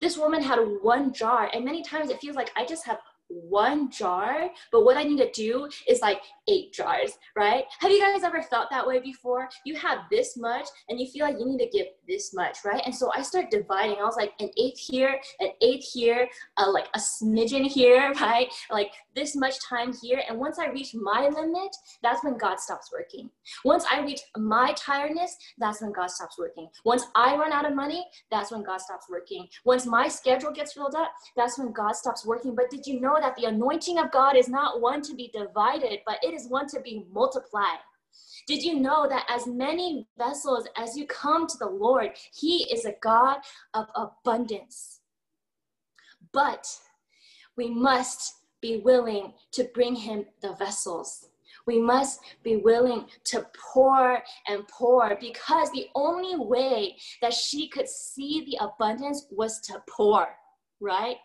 This 0.00 0.18
woman 0.18 0.42
had 0.42 0.58
one 0.82 1.12
jar, 1.12 1.48
and 1.54 1.64
many 1.64 1.82
times 1.82 2.10
it 2.10 2.20
feels 2.20 2.34
like 2.34 2.50
I 2.56 2.66
just 2.66 2.84
have 2.86 2.98
one 3.32 3.90
jar, 3.90 4.50
but 4.70 4.84
what 4.84 4.96
I 4.96 5.02
need 5.02 5.18
to 5.18 5.30
do 5.32 5.68
is 5.88 6.00
like 6.00 6.20
eight 6.48 6.72
jars, 6.72 7.12
right? 7.36 7.64
Have 7.80 7.90
you 7.90 8.00
guys 8.00 8.22
ever 8.24 8.42
felt 8.42 8.68
that 8.70 8.86
way 8.86 9.00
before? 9.00 9.48
You 9.64 9.76
have 9.76 10.00
this 10.10 10.36
much 10.36 10.66
and 10.88 11.00
you 11.00 11.06
feel 11.06 11.26
like 11.26 11.38
you 11.38 11.46
need 11.46 11.58
to 11.58 11.68
give 11.70 11.86
this 12.08 12.34
much, 12.34 12.58
right? 12.64 12.82
And 12.84 12.94
so 12.94 13.10
I 13.14 13.22
start 13.22 13.50
dividing. 13.50 13.96
I 14.00 14.04
was 14.04 14.16
like 14.16 14.32
an 14.40 14.50
eighth 14.56 14.78
here, 14.78 15.20
an 15.40 15.50
eighth 15.62 15.84
here, 15.92 16.28
uh, 16.56 16.70
like 16.70 16.88
a 16.94 16.98
smidgen 16.98 17.66
here, 17.66 18.12
right? 18.20 18.48
Like 18.70 18.90
this 19.14 19.36
much 19.36 19.54
time 19.68 19.92
here. 20.02 20.22
And 20.28 20.38
once 20.38 20.58
I 20.58 20.66
reach 20.66 20.94
my 20.94 21.28
limit, 21.28 21.74
that's 22.02 22.24
when 22.24 22.36
God 22.36 22.58
stops 22.58 22.90
working. 22.92 23.30
Once 23.64 23.84
I 23.90 24.00
reach 24.00 24.20
my 24.36 24.74
tiredness, 24.76 25.36
that's 25.58 25.80
when 25.80 25.92
God 25.92 26.10
stops 26.10 26.38
working. 26.38 26.68
Once 26.84 27.04
I 27.14 27.36
run 27.36 27.52
out 27.52 27.66
of 27.66 27.74
money, 27.74 28.04
that's 28.30 28.50
when 28.50 28.62
God 28.62 28.80
stops 28.80 29.06
working. 29.08 29.46
Once 29.64 29.86
my 29.86 30.08
schedule 30.08 30.52
gets 30.52 30.72
filled 30.72 30.94
up, 30.94 31.12
that's 31.36 31.58
when 31.58 31.72
God 31.72 31.94
stops 31.94 32.26
working. 32.26 32.54
But 32.54 32.70
did 32.70 32.86
you 32.86 33.00
know 33.00 33.18
that 33.22 33.36
the 33.36 33.46
anointing 33.46 33.98
of 33.98 34.12
God 34.12 34.36
is 34.36 34.48
not 34.48 34.80
one 34.80 35.00
to 35.02 35.14
be 35.14 35.30
divided, 35.32 36.00
but 36.04 36.18
it 36.22 36.34
is 36.34 36.48
one 36.48 36.66
to 36.68 36.80
be 36.80 37.06
multiplied? 37.12 37.78
Did 38.46 38.62
you 38.62 38.80
know 38.80 39.08
that 39.08 39.26
as 39.28 39.46
many 39.46 40.06
vessels 40.18 40.68
as 40.76 40.96
you 40.96 41.06
come 41.06 41.46
to 41.46 41.56
the 41.58 41.66
Lord, 41.66 42.10
He 42.34 42.64
is 42.72 42.84
a 42.84 42.94
God 43.00 43.38
of 43.72 43.86
abundance? 43.94 45.00
But 46.32 46.66
we 47.56 47.70
must 47.70 48.34
be 48.60 48.78
willing 48.78 49.34
to 49.52 49.64
bring 49.74 49.94
him 49.94 50.24
the 50.40 50.54
vessels. 50.54 51.28
We 51.66 51.80
must 51.80 52.20
be 52.42 52.56
willing 52.56 53.06
to 53.24 53.46
pour 53.72 54.22
and 54.48 54.66
pour 54.68 55.16
because 55.20 55.70
the 55.70 55.88
only 55.94 56.36
way 56.36 56.96
that 57.20 57.34
she 57.34 57.68
could 57.68 57.88
see 57.88 58.44
the 58.44 58.64
abundance 58.64 59.26
was 59.30 59.60
to 59.62 59.82
pour, 59.88 60.28
right? 60.80 61.16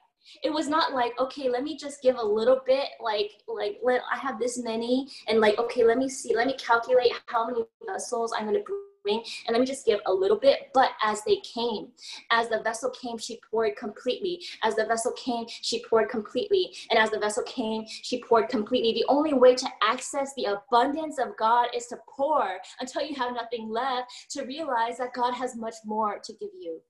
It 0.44 0.52
was 0.52 0.68
not 0.68 0.94
like, 0.94 1.14
okay, 1.20 1.50
let 1.50 1.64
me 1.64 1.78
just 1.78 2.02
give 2.02 2.18
a 2.18 2.26
little 2.26 2.62
bit, 2.66 2.90
like, 3.02 3.32
like 3.48 3.80
let 3.84 4.02
I 4.12 4.18
have 4.18 4.40
this 4.40 4.58
many, 4.62 5.08
and 5.28 5.40
like, 5.40 5.58
okay, 5.58 5.84
let 5.84 5.98
me 5.98 6.10
see, 6.10 6.36
let 6.36 6.48
me 6.48 6.56
calculate 6.58 7.14
how 7.28 7.48
many 7.48 7.64
vessels 7.86 8.34
I'm 8.36 8.46
gonna 8.46 8.60
bring, 9.04 9.24
and 9.48 9.54
let 9.54 9.60
me 9.60 9.66
just 9.66 9.86
give 9.86 10.00
a 10.06 10.14
little 10.14 10.38
bit. 10.38 10.70
But 10.74 10.92
as 11.02 11.24
they 11.24 11.38
came, 11.38 11.90
as 12.32 12.50
the 12.50 12.62
vessel 12.62 12.90
came, 12.92 13.18
she 13.18 13.40
poured 13.50 13.76
completely. 13.78 14.44
As 14.64 14.76
the 14.76 14.86
vessel 14.86 15.14
came, 15.14 15.46
she 15.48 15.84
poured 15.86 16.10
completely. 16.10 16.76
And 16.90 17.00
as 17.00 17.10
the 17.12 17.20
vessel 17.20 17.44
came, 17.44 17.86
she 17.88 18.22
poured 18.22 18.50
completely. 18.50 18.94
The 18.94 19.06
only 19.08 19.34
way 19.34 19.56
to 19.56 19.68
access 19.82 20.34
the 20.36 20.46
abundance 20.46 21.20
of 21.20 21.38
God 21.38 21.70
is 21.74 21.88
to 21.88 21.98
pour 22.10 22.58
until 22.80 23.02
you 23.02 23.16
have 23.16 23.34
nothing 23.34 23.70
left 23.70 24.12
to 24.32 24.44
realize 24.44 24.98
that 24.98 25.14
God 25.14 25.34
has 25.34 25.56
much 25.56 25.76
more 25.86 26.20
to 26.24 26.34
give 26.34 26.50
you. 26.60 26.82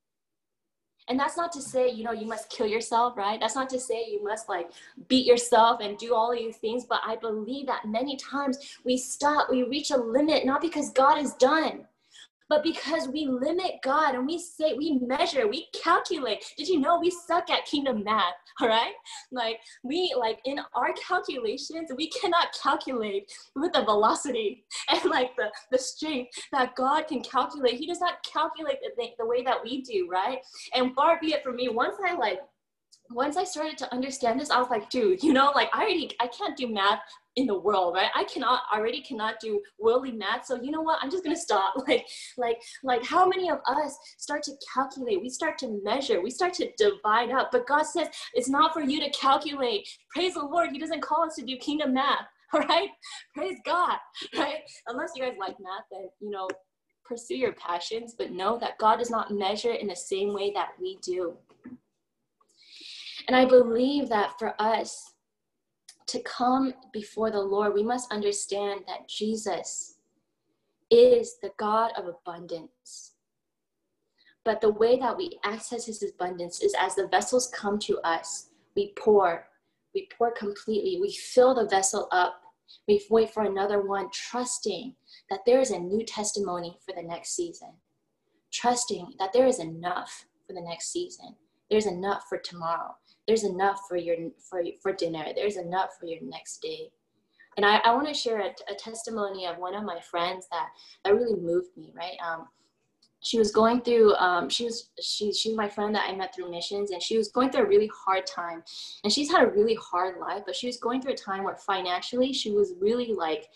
And 1.09 1.19
that's 1.19 1.37
not 1.37 1.51
to 1.53 1.61
say, 1.61 1.89
you 1.89 2.03
know, 2.03 2.11
you 2.11 2.27
must 2.27 2.49
kill 2.49 2.67
yourself, 2.67 3.15
right? 3.17 3.39
That's 3.39 3.55
not 3.55 3.69
to 3.69 3.79
say 3.79 4.05
you 4.09 4.23
must 4.23 4.49
like 4.49 4.71
beat 5.07 5.25
yourself 5.25 5.79
and 5.81 5.97
do 5.97 6.13
all 6.13 6.33
these 6.33 6.57
things. 6.57 6.85
But 6.85 7.01
I 7.05 7.15
believe 7.15 7.67
that 7.67 7.85
many 7.85 8.17
times 8.17 8.77
we 8.83 8.97
stop, 8.97 9.49
we 9.49 9.63
reach 9.63 9.91
a 9.91 9.97
limit, 9.97 10.45
not 10.45 10.61
because 10.61 10.91
God 10.91 11.19
is 11.19 11.33
done, 11.35 11.85
but 12.49 12.63
because 12.63 13.07
we 13.07 13.25
limit 13.25 13.75
God 13.83 14.15
and 14.15 14.25
we 14.25 14.39
say, 14.39 14.73
we 14.73 14.99
measure, 14.99 15.47
we 15.47 15.67
calculate. 15.83 16.43
Did 16.57 16.67
you 16.67 16.79
know 16.79 16.99
we 16.99 17.11
suck 17.11 17.49
at 17.49 17.65
kingdom 17.65 18.03
math? 18.03 18.33
All 18.61 18.67
right. 18.67 18.93
Like, 19.31 19.59
we, 19.83 20.15
like, 20.17 20.39
in 20.45 20.59
our 20.75 20.93
calculations, 20.93 21.91
we 21.95 22.09
cannot 22.09 22.57
calculate 22.61 23.31
with 23.55 23.73
the 23.73 23.83
velocity 23.83 24.65
and 24.89 25.09
like 25.09 25.35
the, 25.35 25.51
the 25.71 25.77
strength 25.77 26.31
that 26.51 26.75
God 26.75 27.07
can 27.07 27.21
calculate. 27.21 27.75
He 27.75 27.87
does 27.87 27.99
not 27.99 28.23
calculate 28.23 28.77
the, 28.81 29.07
the 29.17 29.25
way 29.25 29.43
that 29.43 29.63
we 29.63 29.81
do, 29.81 30.07
right? 30.09 30.39
And 30.73 30.93
far 30.95 31.19
be 31.19 31.33
it 31.33 31.43
from 31.43 31.55
me, 31.55 31.69
once 31.69 31.95
I 32.05 32.13
like 32.13 32.39
once 33.09 33.37
I 33.37 33.45
started 33.45 33.77
to 33.77 33.93
understand 33.93 34.39
this, 34.39 34.49
I 34.49 34.59
was 34.59 34.69
like, 34.69 34.89
dude, 34.89 35.23
you 35.23 35.31
know, 35.31 35.51
like 35.55 35.69
I 35.73 35.83
already, 35.83 36.11
I 36.19 36.27
can't 36.27 36.57
do 36.57 36.67
math 36.67 36.99
in 37.37 37.45
the 37.45 37.57
world, 37.57 37.93
right? 37.93 38.09
I 38.15 38.23
cannot 38.25 38.63
already 38.73 38.99
cannot 39.01 39.35
do 39.39 39.61
worldly 39.79 40.11
math. 40.11 40.45
So 40.45 40.59
you 40.61 40.71
know 40.71 40.81
what? 40.81 40.97
I'm 41.01 41.11
just 41.11 41.23
gonna 41.23 41.35
stop. 41.35 41.75
Like, 41.87 42.05
like, 42.37 42.57
like 42.83 43.05
how 43.05 43.27
many 43.27 43.49
of 43.49 43.59
us 43.65 43.97
start 44.17 44.43
to 44.43 44.51
calculate? 44.73 45.21
We 45.21 45.29
start 45.29 45.57
to 45.59 45.79
measure, 45.83 46.21
we 46.21 46.31
start 46.31 46.53
to 46.55 46.69
divide 46.77 47.31
up. 47.31 47.49
But 47.51 47.67
God 47.67 47.83
says 47.83 48.09
it's 48.33 48.49
not 48.49 48.73
for 48.73 48.81
you 48.81 48.99
to 48.99 49.09
calculate. 49.11 49.87
Praise 50.13 50.33
the 50.33 50.41
Lord, 50.41 50.71
He 50.71 50.79
doesn't 50.79 51.01
call 51.01 51.23
us 51.23 51.35
to 51.35 51.45
do 51.45 51.55
kingdom 51.57 51.93
math. 51.93 52.25
All 52.53 52.59
right? 52.69 52.89
Praise 53.33 53.57
God. 53.65 53.97
Right? 54.37 54.61
Unless 54.87 55.11
you 55.15 55.23
guys 55.23 55.35
like 55.39 55.55
math, 55.59 55.85
then 55.91 56.09
you 56.19 56.31
know, 56.31 56.47
pursue 57.05 57.35
your 57.35 57.53
passions, 57.53 58.15
but 58.17 58.31
know 58.31 58.57
that 58.59 58.77
God 58.79 58.97
does 58.97 59.11
not 59.11 59.31
measure 59.31 59.73
in 59.73 59.87
the 59.87 59.95
same 59.95 60.33
way 60.33 60.51
that 60.51 60.69
we 60.81 60.97
do. 61.03 61.37
And 63.27 63.35
I 63.35 63.45
believe 63.45 64.09
that 64.09 64.39
for 64.39 64.59
us, 64.59 65.13
to 66.07 66.21
come 66.21 66.73
before 66.93 67.31
the 67.31 67.41
Lord, 67.41 67.73
we 67.73 67.83
must 67.83 68.11
understand 68.11 68.81
that 68.87 69.09
Jesus 69.09 69.95
is 70.89 71.37
the 71.41 71.51
God 71.57 71.91
of 71.97 72.05
abundance. 72.07 73.13
But 74.45 74.61
the 74.61 74.71
way 74.71 74.97
that 74.99 75.17
we 75.17 75.37
access 75.43 75.85
his 75.85 76.01
abundance 76.01 76.61
is 76.61 76.73
as 76.79 76.95
the 76.95 77.07
vessels 77.07 77.51
come 77.53 77.77
to 77.79 77.99
us, 77.99 78.49
we 78.75 78.93
pour. 78.97 79.47
We 79.93 80.07
pour 80.17 80.31
completely. 80.31 80.99
We 81.01 81.11
fill 81.11 81.53
the 81.53 81.67
vessel 81.67 82.07
up. 82.11 82.41
We 82.87 83.05
wait 83.09 83.31
for 83.31 83.43
another 83.43 83.81
one, 83.81 84.09
trusting 84.13 84.95
that 85.29 85.41
there 85.45 85.59
is 85.59 85.71
a 85.71 85.79
new 85.79 86.05
testimony 86.05 86.77
for 86.85 86.93
the 86.95 87.05
next 87.05 87.35
season, 87.35 87.73
trusting 88.53 89.15
that 89.19 89.33
there 89.33 89.47
is 89.47 89.59
enough 89.59 90.25
for 90.45 90.53
the 90.53 90.61
next 90.61 90.93
season. 90.93 91.35
There's 91.69 91.85
enough 91.85 92.23
for 92.29 92.37
tomorrow 92.37 92.95
there's 93.27 93.43
enough 93.43 93.81
for 93.87 93.97
your 93.97 94.15
for 94.49 94.63
for 94.81 94.93
dinner. 94.93 95.25
There's 95.35 95.57
enough 95.57 95.97
for 95.99 96.05
your 96.05 96.21
next 96.21 96.61
day. 96.61 96.89
And 97.57 97.65
i, 97.65 97.77
I 97.77 97.93
want 97.93 98.07
to 98.07 98.13
share 98.13 98.39
a, 98.39 98.51
a, 98.71 98.75
testimony 98.75 99.47
of 99.47 99.57
one 99.57 99.73
of 99.73 99.83
my 99.83 99.99
friends 99.99 100.47
that 100.51 100.69
that 101.03 101.13
really 101.13 101.39
moved 101.39 101.75
me 101.75 101.91
right? 101.95 102.15
Um, 102.25 102.47
she 103.21 103.39
was 103.39 103.51
going 103.51 103.81
through 103.81 104.13
um, 104.15 104.47
she 104.47 104.63
was 104.63 104.91
she 105.01 105.33
she's 105.33 105.55
my 105.55 105.67
friend 105.67 105.93
that 105.93 106.07
i 106.07 106.15
met 106.15 106.33
through 106.33 106.51
missions 106.51 106.91
and 106.91 107.01
she 107.01 107.17
was 107.17 107.29
going 107.29 107.49
through 107.49 107.63
a 107.63 107.67
really 107.67 107.89
hard 107.93 108.25
time. 108.25 108.63
And 109.03 109.11
she's 109.11 109.31
had 109.31 109.43
a 109.43 109.51
really 109.51 109.75
hard 109.75 110.19
life 110.19 110.43
but 110.45 110.55
she 110.55 110.67
was 110.67 110.77
going 110.77 111.01
through 111.01 111.13
a 111.13 111.17
time 111.17 111.43
where 111.43 111.55
financially 111.55 112.31
she 112.31 112.51
was 112.51 112.73
really 112.79 113.13
like 113.13 113.49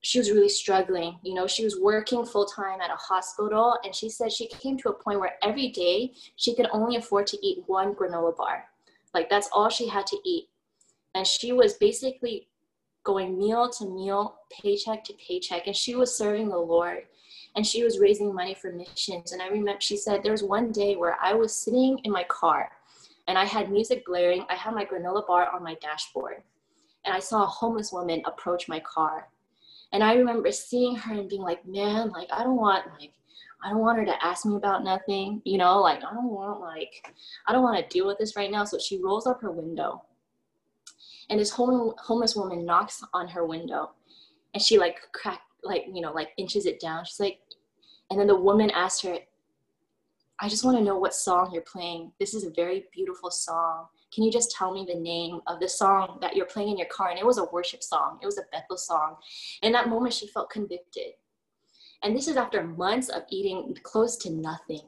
she 0.00 0.18
was 0.18 0.30
really 0.30 0.48
struggling. 0.48 1.18
You 1.22 1.34
know 1.34 1.46
she 1.46 1.64
was 1.64 1.78
working 1.78 2.24
full 2.24 2.46
time 2.46 2.80
at 2.80 2.90
a 2.90 2.96
hospital 2.96 3.76
and 3.84 3.94
she 3.94 4.08
said 4.08 4.32
she 4.32 4.48
came 4.48 4.78
to 4.78 4.88
a 4.88 4.94
point 4.94 5.20
where 5.20 5.34
every 5.42 5.68
day 5.68 6.14
she 6.36 6.54
could 6.56 6.68
only 6.72 6.96
afford 6.96 7.26
to 7.28 7.46
eat 7.46 7.62
one 7.66 7.94
granola 7.94 8.34
bar 8.34 8.64
like 9.14 9.28
that's 9.30 9.48
all 9.52 9.68
she 9.68 9.88
had 9.88 10.06
to 10.06 10.18
eat 10.24 10.48
and 11.14 11.26
she 11.26 11.52
was 11.52 11.74
basically 11.74 12.48
going 13.04 13.38
meal 13.38 13.68
to 13.70 13.88
meal 13.88 14.40
paycheck 14.50 15.02
to 15.04 15.14
paycheck 15.14 15.66
and 15.66 15.76
she 15.76 15.94
was 15.94 16.16
serving 16.16 16.48
the 16.48 16.58
lord 16.58 17.04
and 17.56 17.66
she 17.66 17.82
was 17.82 17.98
raising 17.98 18.34
money 18.34 18.54
for 18.54 18.72
missions. 18.72 19.32
And 19.32 19.42
I 19.42 19.48
remember 19.48 19.80
she 19.80 19.96
said 19.96 20.22
there 20.22 20.32
was 20.32 20.42
one 20.42 20.70
day 20.70 20.96
where 20.96 21.16
I 21.20 21.32
was 21.34 21.54
sitting 21.54 21.98
in 22.04 22.12
my 22.12 22.24
car 22.24 22.70
and 23.26 23.36
I 23.36 23.44
had 23.44 23.70
music 23.70 24.06
blaring. 24.06 24.44
I 24.48 24.54
had 24.54 24.74
my 24.74 24.84
granola 24.84 25.26
bar 25.26 25.48
on 25.52 25.62
my 25.62 25.74
dashboard 25.82 26.42
and 27.04 27.14
I 27.14 27.18
saw 27.18 27.42
a 27.42 27.46
homeless 27.46 27.92
woman 27.92 28.22
approach 28.26 28.68
my 28.68 28.80
car. 28.80 29.28
And 29.92 30.04
I 30.04 30.14
remember 30.14 30.52
seeing 30.52 30.94
her 30.96 31.14
and 31.14 31.28
being 31.28 31.42
like, 31.42 31.66
man, 31.66 32.10
like, 32.10 32.28
I 32.30 32.44
don't 32.44 32.56
want, 32.56 32.84
like, 33.00 33.12
I 33.62 33.70
don't 33.70 33.80
want 33.80 33.98
her 33.98 34.04
to 34.04 34.24
ask 34.24 34.46
me 34.46 34.56
about 34.56 34.84
nothing, 34.84 35.42
you 35.44 35.58
know, 35.58 35.80
like, 35.80 35.98
I 35.98 36.14
don't 36.14 36.30
want, 36.30 36.60
like, 36.60 37.12
I 37.46 37.52
don't 37.52 37.62
want 37.62 37.78
to 37.78 37.88
deal 37.92 38.06
with 38.06 38.18
this 38.18 38.36
right 38.36 38.50
now. 38.50 38.64
So 38.64 38.78
she 38.78 39.02
rolls 39.02 39.26
up 39.26 39.40
her 39.40 39.50
window 39.50 40.02
and 41.28 41.40
this 41.40 41.50
home, 41.50 41.94
homeless 41.98 42.36
woman 42.36 42.64
knocks 42.64 43.02
on 43.12 43.28
her 43.28 43.44
window 43.44 43.90
and 44.54 44.62
she 44.62 44.78
like 44.78 44.96
crack 45.12 45.40
like 45.62 45.84
you 45.92 46.00
know 46.00 46.12
like 46.12 46.30
inches 46.38 46.64
it 46.64 46.80
down 46.80 47.04
she's 47.04 47.20
like 47.20 47.40
and 48.10 48.18
then 48.18 48.26
the 48.26 48.36
woman 48.36 48.70
asked 48.70 49.02
her, 49.02 49.18
I 50.40 50.48
just 50.48 50.64
want 50.64 50.78
to 50.78 50.84
know 50.84 50.96
what 50.96 51.14
song 51.14 51.50
you're 51.52 51.62
playing. 51.62 52.12
This 52.18 52.32
is 52.32 52.44
a 52.44 52.50
very 52.50 52.86
beautiful 52.92 53.30
song. 53.30 53.86
Can 54.14 54.24
you 54.24 54.32
just 54.32 54.50
tell 54.52 54.72
me 54.72 54.86
the 54.88 54.98
name 54.98 55.40
of 55.46 55.60
the 55.60 55.68
song 55.68 56.18
that 56.22 56.34
you're 56.34 56.46
playing 56.46 56.70
in 56.70 56.78
your 56.78 56.86
car? 56.86 57.10
And 57.10 57.18
it 57.18 57.26
was 57.26 57.38
a 57.38 57.44
worship 57.52 57.82
song, 57.82 58.18
it 58.22 58.26
was 58.26 58.38
a 58.38 58.44
Bethel 58.52 58.78
song. 58.78 59.16
In 59.62 59.72
that 59.72 59.88
moment, 59.88 60.14
she 60.14 60.28
felt 60.28 60.48
convicted. 60.48 61.12
And 62.02 62.16
this 62.16 62.28
is 62.28 62.36
after 62.36 62.62
months 62.62 63.08
of 63.08 63.22
eating 63.30 63.76
close 63.82 64.16
to 64.18 64.30
nothing, 64.30 64.82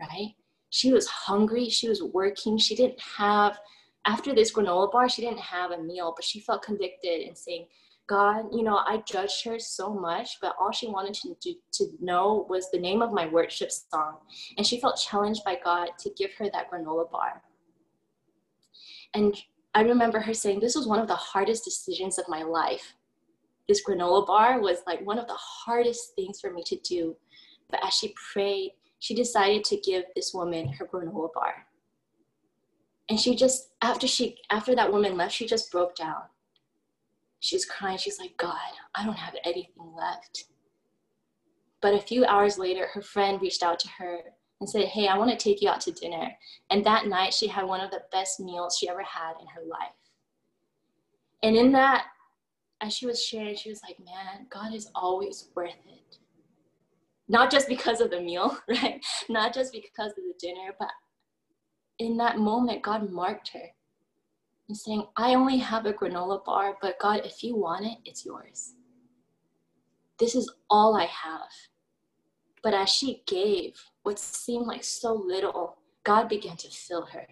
right? 0.00 0.34
She 0.70 0.92
was 0.92 1.06
hungry, 1.06 1.68
she 1.68 1.88
was 1.88 2.02
working, 2.02 2.58
she 2.58 2.74
didn't 2.74 3.00
have, 3.00 3.58
after 4.06 4.34
this 4.34 4.52
granola 4.52 4.90
bar, 4.90 5.08
she 5.08 5.22
didn't 5.22 5.38
have 5.38 5.70
a 5.70 5.82
meal, 5.82 6.12
but 6.16 6.24
she 6.24 6.40
felt 6.40 6.62
convicted 6.62 7.22
and 7.28 7.36
saying, 7.36 7.66
God, 8.08 8.46
you 8.52 8.62
know, 8.62 8.78
I 8.78 9.02
judged 9.06 9.44
her 9.44 9.58
so 9.58 9.94
much, 9.94 10.38
but 10.40 10.56
all 10.58 10.72
she 10.72 10.88
wanted 10.88 11.14
to, 11.14 11.36
do, 11.40 11.54
to 11.74 11.86
know 12.00 12.46
was 12.48 12.70
the 12.70 12.78
name 12.78 13.00
of 13.00 13.12
my 13.12 13.26
worship 13.28 13.70
song. 13.70 14.16
And 14.56 14.66
she 14.66 14.80
felt 14.80 15.00
challenged 15.00 15.44
by 15.44 15.58
God 15.62 15.90
to 16.00 16.10
give 16.18 16.32
her 16.34 16.50
that 16.52 16.70
granola 16.70 17.10
bar. 17.10 17.42
And 19.14 19.36
I 19.74 19.82
remember 19.82 20.20
her 20.20 20.34
saying, 20.34 20.60
This 20.60 20.74
was 20.74 20.86
one 20.86 20.98
of 20.98 21.08
the 21.08 21.14
hardest 21.14 21.64
decisions 21.64 22.18
of 22.18 22.28
my 22.28 22.42
life. 22.42 22.94
This 23.68 23.82
granola 23.84 24.26
bar 24.26 24.60
was 24.60 24.78
like 24.86 25.04
one 25.06 25.18
of 25.18 25.26
the 25.26 25.38
hardest 25.38 26.14
things 26.14 26.40
for 26.40 26.52
me 26.52 26.62
to 26.66 26.76
do. 26.80 27.16
But 27.70 27.84
as 27.84 27.94
she 27.94 28.14
prayed, 28.32 28.72
she 28.98 29.14
decided 29.14 29.64
to 29.64 29.76
give 29.78 30.04
this 30.14 30.32
woman 30.34 30.72
her 30.74 30.86
granola 30.86 31.32
bar. 31.32 31.66
And 33.08 33.18
she 33.18 33.34
just, 33.34 33.70
after 33.82 34.06
she, 34.06 34.38
after 34.50 34.74
that 34.74 34.92
woman 34.92 35.16
left, 35.16 35.34
she 35.34 35.46
just 35.46 35.70
broke 35.70 35.94
down 35.96 36.22
She's 37.42 37.64
crying. 37.64 37.98
She's 37.98 38.20
like, 38.20 38.36
God, 38.36 38.54
I 38.94 39.04
don't 39.04 39.18
have 39.18 39.34
anything 39.44 39.92
left. 39.96 40.44
But 41.80 41.92
a 41.92 41.98
few 41.98 42.24
hours 42.24 42.56
later, 42.56 42.86
her 42.94 43.02
friend 43.02 43.42
reached 43.42 43.64
out 43.64 43.80
to 43.80 43.88
her 43.98 44.20
and 44.60 44.70
said, 44.70 44.84
Hey, 44.84 45.08
I 45.08 45.18
want 45.18 45.32
to 45.32 45.36
take 45.36 45.60
you 45.60 45.68
out 45.68 45.80
to 45.82 45.90
dinner. 45.90 46.30
And 46.70 46.86
that 46.86 47.08
night, 47.08 47.34
she 47.34 47.48
had 47.48 47.64
one 47.64 47.80
of 47.80 47.90
the 47.90 48.04
best 48.12 48.38
meals 48.38 48.78
she 48.78 48.88
ever 48.88 49.02
had 49.02 49.32
in 49.40 49.48
her 49.48 49.62
life. 49.68 49.90
And 51.42 51.56
in 51.56 51.72
that, 51.72 52.04
as 52.82 52.92
she 52.92 53.06
was 53.06 53.24
sharing, 53.24 53.56
she 53.56 53.70
was 53.70 53.80
like, 53.86 53.98
Man, 53.98 54.46
God 54.50 54.74
is 54.74 54.90
always 54.94 55.48
worth 55.54 55.70
it. 55.86 56.18
Not 57.28 57.50
just 57.50 57.68
because 57.68 58.00
of 58.00 58.10
the 58.10 58.20
meal, 58.20 58.58
right? 58.68 59.00
Not 59.28 59.54
just 59.54 59.72
because 59.72 60.10
of 60.10 60.16
the 60.16 60.34
dinner, 60.38 60.74
but 60.78 60.90
in 61.98 62.16
that 62.16 62.38
moment, 62.38 62.82
God 62.82 63.10
marked 63.10 63.50
her 63.54 63.68
and 64.68 64.76
saying, 64.76 65.06
I 65.16 65.34
only 65.34 65.58
have 65.58 65.86
a 65.86 65.92
granola 65.92 66.44
bar, 66.44 66.76
but 66.82 66.98
God, 66.98 67.22
if 67.24 67.42
you 67.42 67.56
want 67.56 67.86
it, 67.86 67.98
it's 68.04 68.24
yours. 68.24 68.74
This 70.18 70.34
is 70.34 70.50
all 70.68 70.96
I 70.96 71.06
have. 71.06 71.50
But 72.62 72.74
as 72.74 72.88
she 72.90 73.22
gave 73.26 73.74
what 74.02 74.18
seemed 74.18 74.66
like 74.66 74.84
so 74.84 75.14
little, 75.14 75.78
God 76.04 76.28
began 76.28 76.56
to 76.56 76.68
fill 76.70 77.06
her. 77.06 77.26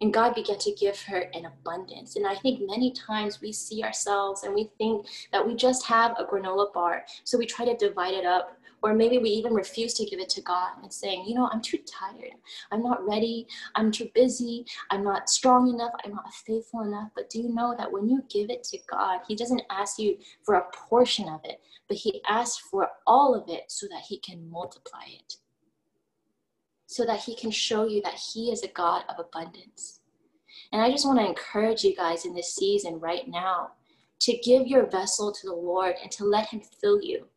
And 0.00 0.12
God 0.12 0.34
began 0.34 0.58
to 0.58 0.72
give 0.72 1.00
her 1.02 1.28
an 1.34 1.46
abundance. 1.46 2.16
And 2.16 2.26
I 2.26 2.36
think 2.36 2.60
many 2.60 2.92
times 2.92 3.40
we 3.40 3.52
see 3.52 3.82
ourselves 3.82 4.44
and 4.44 4.54
we 4.54 4.70
think 4.78 5.06
that 5.32 5.44
we 5.44 5.56
just 5.56 5.84
have 5.86 6.14
a 6.18 6.24
granola 6.24 6.72
bar. 6.72 7.04
So 7.24 7.36
we 7.36 7.46
try 7.46 7.64
to 7.64 7.76
divide 7.76 8.14
it 8.14 8.24
up 8.24 8.58
or 8.82 8.94
maybe 8.94 9.18
we 9.18 9.30
even 9.30 9.54
refuse 9.54 9.94
to 9.94 10.04
give 10.04 10.20
it 10.20 10.28
to 10.30 10.40
God 10.40 10.70
and 10.82 10.92
saying, 10.92 11.24
you 11.26 11.34
know, 11.34 11.48
I'm 11.52 11.60
too 11.60 11.78
tired. 11.78 12.34
I'm 12.70 12.82
not 12.82 13.04
ready. 13.06 13.46
I'm 13.74 13.90
too 13.90 14.08
busy. 14.14 14.66
I'm 14.90 15.02
not 15.02 15.28
strong 15.28 15.68
enough. 15.68 15.92
I'm 16.04 16.14
not 16.14 16.32
faithful 16.32 16.82
enough. 16.82 17.10
But 17.14 17.28
do 17.30 17.40
you 17.40 17.52
know 17.52 17.74
that 17.76 17.90
when 17.90 18.08
you 18.08 18.22
give 18.30 18.50
it 18.50 18.62
to 18.64 18.78
God, 18.88 19.20
He 19.26 19.34
doesn't 19.34 19.62
ask 19.70 19.98
you 19.98 20.16
for 20.44 20.54
a 20.54 20.70
portion 20.72 21.28
of 21.28 21.40
it, 21.44 21.60
but 21.88 21.96
He 21.96 22.22
asks 22.28 22.58
for 22.58 22.88
all 23.06 23.34
of 23.34 23.48
it 23.48 23.64
so 23.68 23.86
that 23.90 24.02
He 24.08 24.18
can 24.18 24.48
multiply 24.48 25.04
it. 25.08 25.36
So 26.88 27.04
that 27.04 27.20
He 27.20 27.36
can 27.36 27.52
show 27.52 27.86
you 27.86 28.02
that 28.02 28.14
He 28.14 28.50
is 28.50 28.62
a 28.62 28.68
God 28.68 29.04
of 29.08 29.24
abundance. 29.24 30.00
And 30.72 30.82
I 30.82 30.90
just 30.90 31.06
want 31.06 31.20
to 31.20 31.26
encourage 31.26 31.84
you 31.84 31.94
guys 31.94 32.24
in 32.24 32.34
this 32.34 32.54
season 32.54 32.98
right 32.98 33.28
now 33.28 33.72
to 34.20 34.36
give 34.38 34.66
your 34.66 34.86
vessel 34.86 35.30
to 35.30 35.46
the 35.46 35.54
Lord 35.54 35.94
and 36.02 36.10
to 36.12 36.24
let 36.24 36.48
Him 36.48 36.60
fill 36.80 37.00
you 37.00 37.28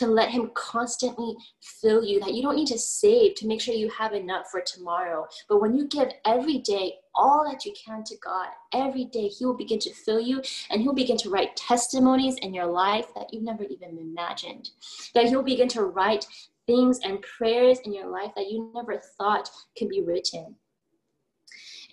to 0.00 0.06
let 0.06 0.30
him 0.30 0.50
constantly 0.54 1.36
fill 1.60 2.02
you 2.02 2.20
that 2.20 2.32
you 2.32 2.42
don't 2.42 2.56
need 2.56 2.66
to 2.66 2.78
save 2.78 3.34
to 3.34 3.46
make 3.46 3.60
sure 3.60 3.74
you 3.74 3.90
have 3.90 4.12
enough 4.12 4.50
for 4.50 4.60
tomorrow 4.60 5.26
but 5.48 5.60
when 5.60 5.76
you 5.76 5.86
give 5.88 6.08
every 6.24 6.58
day 6.58 6.94
all 7.14 7.46
that 7.50 7.64
you 7.64 7.74
can 7.84 8.02
to 8.04 8.16
god 8.22 8.48
every 8.72 9.04
day 9.04 9.28
he 9.28 9.44
will 9.44 9.56
begin 9.56 9.78
to 9.78 9.92
fill 9.92 10.20
you 10.20 10.40
and 10.70 10.80
he'll 10.80 10.94
begin 10.94 11.16
to 11.16 11.28
write 11.28 11.54
testimonies 11.56 12.36
in 12.36 12.54
your 12.54 12.66
life 12.66 13.06
that 13.14 13.32
you've 13.32 13.42
never 13.42 13.64
even 13.64 13.98
imagined 13.98 14.70
that 15.14 15.26
he'll 15.26 15.42
begin 15.42 15.68
to 15.68 15.82
write 15.82 16.26
things 16.70 17.00
and 17.02 17.22
prayers 17.22 17.80
in 17.84 17.92
your 17.92 18.06
life 18.06 18.30
that 18.36 18.48
you 18.48 18.70
never 18.74 19.00
thought 19.18 19.50
could 19.76 19.88
be 19.88 20.02
written 20.02 20.54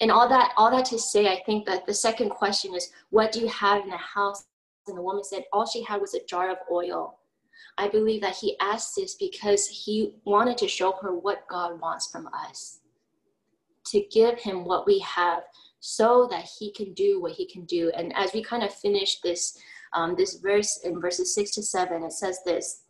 and 0.02 0.12
all 0.12 0.30
that 0.30 0.52
all 0.56 0.70
that 0.70 0.86
to 0.86 1.00
say 1.00 1.28
i 1.28 1.42
think 1.46 1.66
that 1.66 1.86
the 1.88 1.94
second 1.94 2.30
question 2.30 2.76
is 2.76 2.92
what 3.10 3.32
do 3.32 3.40
you 3.40 3.48
have 3.48 3.82
in 3.82 3.90
the 3.90 3.98
house 3.98 4.46
and 4.88 4.98
the 4.98 5.02
woman 5.02 5.24
said 5.24 5.44
all 5.52 5.66
she 5.66 5.84
had 5.84 6.00
was 6.00 6.14
a 6.14 6.26
jar 6.26 6.52
of 6.52 6.58
oil 6.72 7.18
I 7.78 7.88
believe 7.88 8.22
that 8.22 8.36
he 8.36 8.58
asked 8.60 8.96
this 8.96 9.16
because 9.16 9.68
he 9.68 10.16
wanted 10.26 10.58
to 10.58 10.68
show 10.68 10.94
her 11.02 11.14
what 11.14 11.48
God 11.48 11.80
wants 11.80 12.10
from 12.10 12.28
us. 12.28 12.80
To 13.88 14.04
give 14.12 14.40
him 14.40 14.66
what 14.66 14.88
we 14.88 15.00
have 15.00 15.44
so 15.80 16.28
that 16.32 16.50
he 16.60 16.72
can 16.72 16.94
do 16.94 17.22
what 17.22 17.34
he 17.34 17.46
can 17.46 17.66
do. 17.66 17.92
And 17.96 18.16
as 18.16 18.34
we 18.34 18.44
kind 18.44 18.64
of 18.64 18.74
finish 18.74 19.22
this, 19.22 19.58
um, 19.94 20.16
this 20.18 20.36
verse 20.36 20.82
in 20.84 21.00
verses 21.00 21.34
six 21.34 21.52
to 21.52 21.64
seven, 21.64 22.04
it 22.04 22.12
says 22.12 22.40
this 22.46 22.84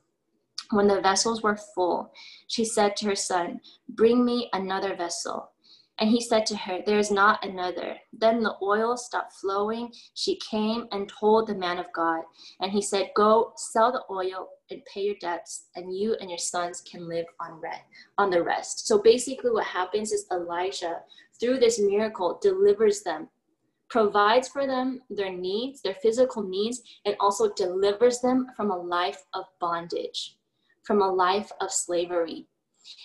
When 0.72 0.88
the 0.88 1.02
vessels 1.02 1.42
were 1.42 1.56
full, 1.56 2.12
she 2.48 2.66
said 2.66 2.96
to 2.98 3.08
her 3.08 3.16
son, 3.16 3.62
Bring 3.90 4.26
me 4.26 4.50
another 4.54 4.96
vessel. 4.96 5.52
And 6.00 6.12
he 6.12 6.22
said 6.22 6.46
to 6.48 6.58
her, 6.58 6.80
There 6.86 7.00
is 7.00 7.10
not 7.10 7.44
another. 7.44 7.98
Then 8.14 8.44
the 8.44 8.56
oil 8.62 8.98
stopped 8.98 9.34
flowing. 9.34 9.92
She 10.14 10.36
came 10.38 10.88
and 10.92 11.10
told 11.10 11.48
the 11.48 11.56
man 11.56 11.80
of 11.80 11.92
God. 11.94 12.22
And 12.60 12.72
he 12.72 12.82
said, 12.82 13.12
Go 13.16 13.54
sell 13.56 13.92
the 13.92 14.04
oil 14.12 14.50
and 14.70 14.86
pay 14.86 15.02
your 15.02 15.16
debts, 15.20 15.68
and 15.76 15.96
you 15.96 16.16
and 16.20 16.30
your 16.30 16.38
sons 16.38 16.82
can 16.82 17.08
live 17.08 17.26
on, 17.40 17.60
rest, 17.62 17.82
on 18.18 18.30
the 18.30 18.44
rest. 18.44 18.88
So 18.88 19.00
basically, 19.02 19.50
what 19.50 19.66
happens 19.66 20.12
is 20.12 20.28
Elijah, 20.32 21.00
through 21.40 21.60
this 21.60 21.80
miracle, 21.80 22.40
delivers 22.42 23.02
them, 23.02 23.30
provides 23.90 24.48
for 24.48 24.68
them 24.68 25.02
their 25.10 25.32
needs, 25.32 25.82
their 25.82 25.96
physical 25.96 26.44
needs, 26.44 26.82
and 27.06 27.16
also 27.20 27.54
delivers 27.54 28.20
them 28.20 28.48
from 28.56 28.72
a 28.72 28.78
life 28.78 29.24
of 29.34 29.46
bondage, 29.60 30.37
from 30.88 31.02
a 31.02 31.14
life 31.14 31.52
of 31.62 31.70
slavery. 31.72 32.48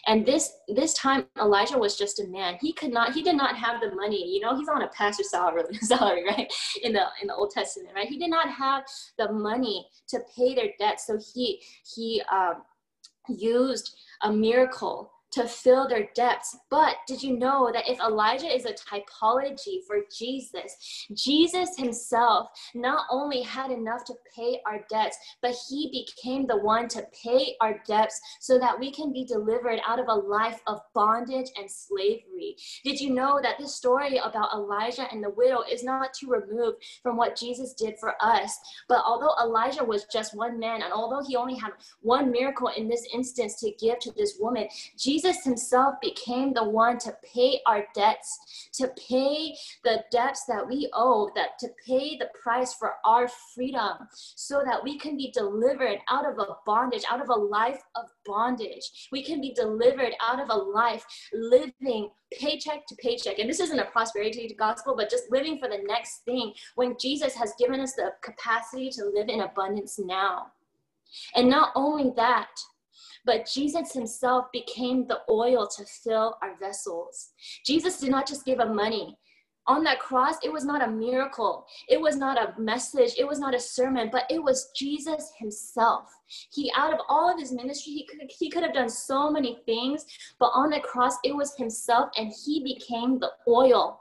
And 0.07 0.25
this 0.25 0.53
this 0.69 0.95
time 0.95 1.27
elijah 1.41 1.77
was 1.77 1.99
just 1.99 2.21
a 2.21 2.29
man. 2.29 2.57
He 2.61 2.73
could 2.73 2.93
not 2.93 3.15
he 3.15 3.23
did 3.23 3.37
not 3.37 3.57
have 3.57 3.81
the 3.81 3.95
money. 3.97 4.33
You 4.33 4.41
know 4.41 4.57
he's 4.57 4.69
on 4.69 4.83
a 4.83 4.89
pastor 4.89 5.25
salary 5.25 5.65
salary 5.81 6.25
right? 6.25 6.53
In 6.83 6.93
the 6.93 7.07
in 7.21 7.27
the 7.27 7.35
old 7.35 7.51
testament 7.51 7.95
right? 7.97 8.09
He 8.09 8.19
did 8.19 8.31
not 8.31 8.49
have 8.49 8.85
the 9.19 9.33
money 9.33 9.89
to 10.09 10.21
pay 10.37 10.55
their 10.55 10.71
debt 10.79 11.01
so 11.01 11.19
he 11.35 11.61
he 11.95 12.23
um, 12.31 12.63
used 13.29 13.97
a 14.23 14.33
miracle 14.33 15.12
to 15.33 15.49
fill 15.49 15.89
their 15.89 16.09
depths. 16.15 16.57
But 16.71 16.97
did 17.07 17.23
you 17.23 17.39
know 17.39 17.71
that 17.73 17.89
if 17.89 17.99
Elijah 18.01 18.55
is 18.55 18.67
a 18.67 18.75
typology 18.75 19.85
for 19.87 19.99
Jesus, 20.17 21.07
Jesus 21.15 21.77
himself 21.77 22.49
not 22.75 23.07
only 23.11 23.43
had 23.43 23.71
enough 23.71 24.05
to 24.05 24.15
pay 24.35 24.61
our 24.67 24.85
debts, 24.91 25.17
but 25.41 25.55
he 25.69 25.91
became 25.91 26.47
the 26.47 26.59
one 26.59 26.89
to 26.89 27.07
pay 27.25 27.57
our 27.61 27.81
debts 27.87 28.21
so 28.41 28.59
that 28.59 28.79
we 28.79 28.93
can 28.93 29.13
be 29.13 29.25
delivered 29.25 29.81
out 29.87 29.99
of 29.99 30.09
a 30.09 30.15
life 30.15 30.61
of 30.67 30.81
bondage 30.95 31.51
and 31.57 31.71
slavery. 31.71 32.57
Did 32.85 33.01
you 33.01 33.15
know 33.15 33.41
that 33.43 33.59
this 33.59 33.75
story 33.75 34.19
about 34.19 34.53
Elijah 34.53 35.07
and 35.11 35.23
the 35.23 35.31
widow 35.31 35.63
is 35.71 35.83
not 35.83 36.13
too 36.15 36.29
removed 36.29 36.79
from 37.03 37.17
what 37.17 37.37
Jesus 37.37 37.73
did 37.73 37.99
for 37.99 38.15
us? 38.21 38.59
But 38.89 39.03
although 39.05 39.35
Elijah 39.43 39.85
was 39.85 40.07
just 40.13 40.37
one 40.37 40.59
man, 40.59 40.83
and 40.83 40.93
although 40.93 41.27
he 41.27 41.37
only 41.37 41.57
had 41.57 41.73
one 42.01 42.31
miracle 42.31 42.69
in 42.77 42.89
this 42.89 43.07
instance 43.15 43.59
to 43.61 43.73
give 43.81 43.99
to 44.01 44.13
this 44.13 44.37
woman, 44.39 44.69
Jesus 44.99 45.22
Jesus 45.23 45.45
himself 45.45 45.95
became 46.01 46.53
the 46.53 46.65
one 46.65 46.99
to 46.99 47.15
pay 47.23 47.61
our 47.67 47.85
debts, 47.95 48.71
to 48.75 48.89
pay 49.09 49.55
the 49.85 50.03
debts 50.11 50.45
that 50.47 50.67
we 50.67 50.91
owe, 50.93 51.31
that 51.37 51.59
to 51.61 51.69
pay 51.87 52.17
the 52.17 52.29
price 52.43 52.75
for 52.75 52.95
our 53.05 53.29
freedom 53.55 54.09
so 54.11 54.63
that 54.65 54.83
we 54.83 54.99
can 54.99 55.17
be 55.17 55.31
delivered 55.31 55.99
out 56.11 56.27
of 56.27 56.39
a 56.39 56.57
bondage, 56.67 57.05
out 57.09 57.21
of 57.21 57.29
a 57.29 57.35
life 57.35 57.81
of 57.95 58.07
bondage. 58.27 59.09
We 59.13 59.23
can 59.23 59.41
be 59.41 59.55
delivered 59.55 60.13
out 60.21 60.41
of 60.41 60.49
a 60.51 60.57
life 60.57 61.05
living 61.33 62.11
paycheck 62.33 62.87
to 62.89 62.97
paycheck. 62.97 63.39
And 63.39 63.49
this 63.49 63.61
isn't 63.61 63.79
a 63.79 63.91
prosperity 63.93 64.53
gospel, 64.59 64.97
but 64.97 65.11
just 65.11 65.31
living 65.31 65.59
for 65.59 65.69
the 65.69 65.85
next 65.87 66.25
thing 66.25 66.53
when 66.75 66.97
Jesus 67.01 67.35
has 67.35 67.53
given 67.61 67.79
us 67.79 67.95
the 67.95 68.13
capacity 68.23 68.91
to 68.91 69.05
live 69.05 69.29
in 69.29 69.43
abundance 69.43 70.01
now. 70.01 70.47
And 71.37 71.49
not 71.49 71.73
only 71.77 72.13
that, 72.17 72.49
but 73.25 73.47
Jesus 73.47 73.93
himself 73.93 74.47
became 74.53 75.07
the 75.07 75.21
oil 75.31 75.67
to 75.77 75.85
fill 75.85 76.37
our 76.43 76.57
vessels. 76.59 77.33
Jesus 77.65 78.01
did 78.01 78.11
not 78.11 78.27
just 78.27 78.45
give 78.45 78.61
us 78.61 78.75
money. 78.75 79.17
On 79.69 79.85
that 79.85 80.01
cross, 80.01 80.37
it 80.43 80.53
was 80.53 80.65
not 80.65 80.83
a 80.83 80.91
miracle. 80.91 81.67
It 81.89 82.01
was 82.01 82.17
not 82.17 82.37
a 82.37 82.61
message. 82.61 83.13
It 83.17 83.29
was 83.29 83.39
not 83.39 83.55
a 83.55 83.61
sermon, 83.61 84.09
but 84.11 84.25
it 84.29 84.43
was 84.43 84.73
Jesus 84.75 85.31
himself. 85.39 86.11
He, 86.53 86.73
out 86.77 86.93
of 86.93 86.99
all 87.09 87.33
of 87.33 87.39
his 87.39 87.53
ministry, 87.53 87.93
he 87.93 88.05
could, 88.05 88.29
he 88.29 88.51
could 88.51 88.65
have 88.65 88.75
done 88.75 88.89
so 88.89 89.31
many 89.31 89.59
things, 89.65 90.05
but 90.41 90.51
on 90.53 90.71
the 90.71 90.81
cross, 90.81 91.15
it 91.23 91.37
was 91.37 91.55
himself, 91.55 92.11
and 92.17 92.33
he 92.45 92.65
became 92.65 93.21
the 93.21 93.31
oil 93.47 94.01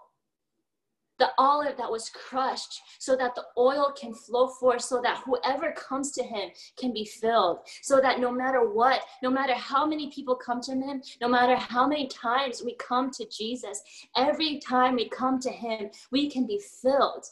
the 1.22 1.30
olive 1.38 1.78
that 1.78 1.92
was 1.92 2.10
crushed 2.10 2.82
so 2.98 3.16
that 3.16 3.36
the 3.36 3.44
oil 3.56 3.94
can 3.96 4.12
flow 4.12 4.48
forth 4.48 4.82
so 4.82 5.00
that 5.04 5.22
whoever 5.24 5.72
comes 5.74 6.12
to 6.14 6.24
him 6.24 6.50
can 6.80 6.92
be 6.92 7.06
filled. 7.06 7.60
So 7.84 8.02
that 8.02 8.20
no 8.20 8.32
matter 8.32 8.68
what 8.68 9.02
no 9.22 9.30
matter 9.30 9.54
how 9.54 9.86
many 9.86 10.12
people 10.12 10.36
come 10.36 10.62
to 10.62 10.72
him 10.72 11.02
no 11.22 11.28
matter 11.28 11.56
how 11.56 11.88
many 11.88 12.08
times 12.08 12.64
we 12.64 12.76
come 12.76 13.12
to 13.12 13.26
jesus 13.30 13.82
every 14.16 14.60
time 14.60 14.96
we 14.96 15.08
come 15.10 15.40
to 15.40 15.52
him 15.52 15.90
we 16.12 16.30
can 16.30 16.48
be 16.48 16.60
filled 16.82 17.26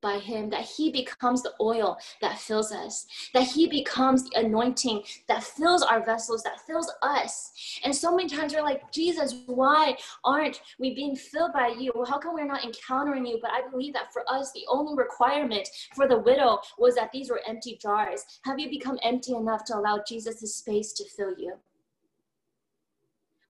by 0.00 0.18
him, 0.18 0.50
that 0.50 0.64
he 0.64 0.90
becomes 0.90 1.42
the 1.42 1.52
oil 1.60 1.98
that 2.20 2.38
fills 2.38 2.72
us, 2.72 3.06
that 3.34 3.44
he 3.44 3.68
becomes 3.68 4.28
the 4.28 4.40
anointing 4.40 5.02
that 5.28 5.42
fills 5.42 5.82
our 5.82 6.04
vessels, 6.04 6.42
that 6.42 6.60
fills 6.66 6.90
us. 7.02 7.52
And 7.84 7.94
so 7.94 8.14
many 8.14 8.28
times 8.28 8.54
we're 8.54 8.62
like, 8.62 8.90
Jesus, 8.92 9.36
why 9.46 9.96
aren't 10.24 10.62
we 10.78 10.94
being 10.94 11.16
filled 11.16 11.52
by 11.52 11.68
you? 11.68 11.92
How 12.08 12.18
come 12.18 12.34
we're 12.34 12.44
not 12.44 12.64
encountering 12.64 13.26
you? 13.26 13.38
But 13.40 13.52
I 13.52 13.68
believe 13.70 13.94
that 13.94 14.12
for 14.12 14.22
us, 14.28 14.52
the 14.52 14.64
only 14.68 14.94
requirement 14.96 15.68
for 15.94 16.08
the 16.08 16.18
widow 16.18 16.58
was 16.78 16.94
that 16.94 17.12
these 17.12 17.30
were 17.30 17.40
empty 17.46 17.78
jars. 17.80 18.24
Have 18.44 18.58
you 18.58 18.68
become 18.68 18.98
empty 19.02 19.34
enough 19.34 19.64
to 19.66 19.76
allow 19.76 20.02
Jesus' 20.06 20.54
space 20.54 20.92
to 20.94 21.04
fill 21.04 21.34
you? 21.38 21.54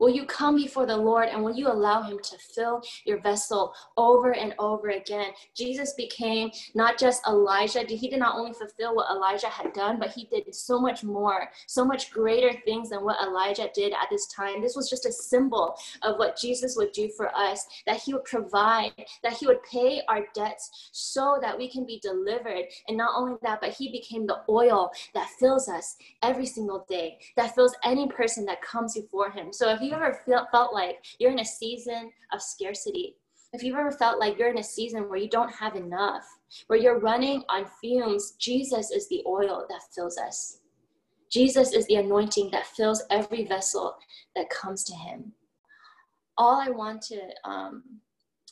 Will 0.00 0.08
you 0.10 0.24
come 0.24 0.56
before 0.56 0.86
the 0.86 0.96
Lord 0.96 1.28
and 1.28 1.44
will 1.44 1.54
you 1.54 1.68
allow 1.68 2.02
Him 2.02 2.18
to 2.18 2.38
fill 2.38 2.82
your 3.04 3.20
vessel 3.20 3.74
over 3.96 4.34
and 4.34 4.54
over 4.58 4.88
again? 4.88 5.32
Jesus 5.54 5.92
became 5.92 6.50
not 6.74 6.98
just 6.98 7.22
Elisha, 7.26 7.84
he 7.86 8.08
did 8.08 8.18
not 8.18 8.36
only 8.36 8.52
fulfill 8.52 8.96
what 8.96 9.10
Elisha 9.10 9.48
had 9.48 9.72
done, 9.72 9.98
but 9.98 10.10
he 10.10 10.24
did 10.24 10.54
so 10.54 10.80
much 10.80 11.04
more, 11.04 11.50
so 11.66 11.84
much 11.84 12.10
greater 12.10 12.52
things 12.64 12.90
than 12.90 13.04
what 13.04 13.22
Elisha 13.22 13.68
did 13.74 13.92
at 13.92 14.08
this 14.10 14.26
time. 14.28 14.62
This 14.62 14.74
was 14.74 14.88
just 14.88 15.06
a 15.06 15.12
symbol 15.12 15.76
of 16.02 16.16
what 16.16 16.38
Jesus 16.38 16.76
would 16.76 16.92
do 16.92 17.10
for 17.16 17.34
us, 17.36 17.66
that 17.86 18.00
He 18.00 18.14
would 18.14 18.24
provide, 18.24 18.92
that 19.22 19.34
He 19.34 19.46
would 19.46 19.62
pay 19.62 20.02
our 20.08 20.26
debts 20.34 20.88
so 20.92 21.38
that 21.42 21.56
we 21.56 21.70
can 21.70 21.84
be 21.84 22.00
delivered. 22.00 22.64
And 22.88 22.96
not 22.96 23.12
only 23.16 23.36
that, 23.42 23.60
but 23.60 23.74
He 23.74 23.90
became 23.90 24.26
the 24.26 24.40
oil 24.48 24.90
that 25.14 25.28
fills 25.38 25.68
us 25.68 25.96
every 26.22 26.46
single 26.46 26.86
day, 26.88 27.18
that 27.36 27.54
fills 27.54 27.74
any 27.84 28.08
person 28.08 28.46
that 28.46 28.62
comes 28.62 28.94
before 28.94 29.30
Him. 29.30 29.52
So 29.52 29.68
if 29.70 29.80
you 29.80 29.89
you 29.90 29.96
ever 29.96 30.20
felt, 30.26 30.48
felt 30.50 30.72
like 30.72 31.04
you're 31.18 31.32
in 31.32 31.40
a 31.40 31.44
season 31.44 32.10
of 32.32 32.40
scarcity, 32.40 33.16
if 33.52 33.62
you've 33.62 33.76
ever 33.76 33.90
felt 33.90 34.20
like 34.20 34.38
you're 34.38 34.50
in 34.50 34.58
a 34.58 34.64
season 34.64 35.08
where 35.08 35.18
you 35.18 35.28
don't 35.28 35.52
have 35.52 35.74
enough, 35.74 36.24
where 36.68 36.78
you're 36.78 37.00
running 37.00 37.42
on 37.48 37.66
fumes, 37.80 38.32
Jesus 38.38 38.90
is 38.90 39.08
the 39.08 39.22
oil 39.26 39.66
that 39.68 39.82
fills 39.92 40.16
us. 40.18 40.58
Jesus 41.30 41.72
is 41.72 41.86
the 41.86 41.96
anointing 41.96 42.50
that 42.52 42.66
fills 42.66 43.02
every 43.10 43.44
vessel 43.44 43.96
that 44.36 44.50
comes 44.50 44.84
to 44.84 44.94
Him. 44.94 45.32
All 46.38 46.60
I 46.60 46.70
want 46.70 47.02
to 47.02 47.20
um, 47.44 47.82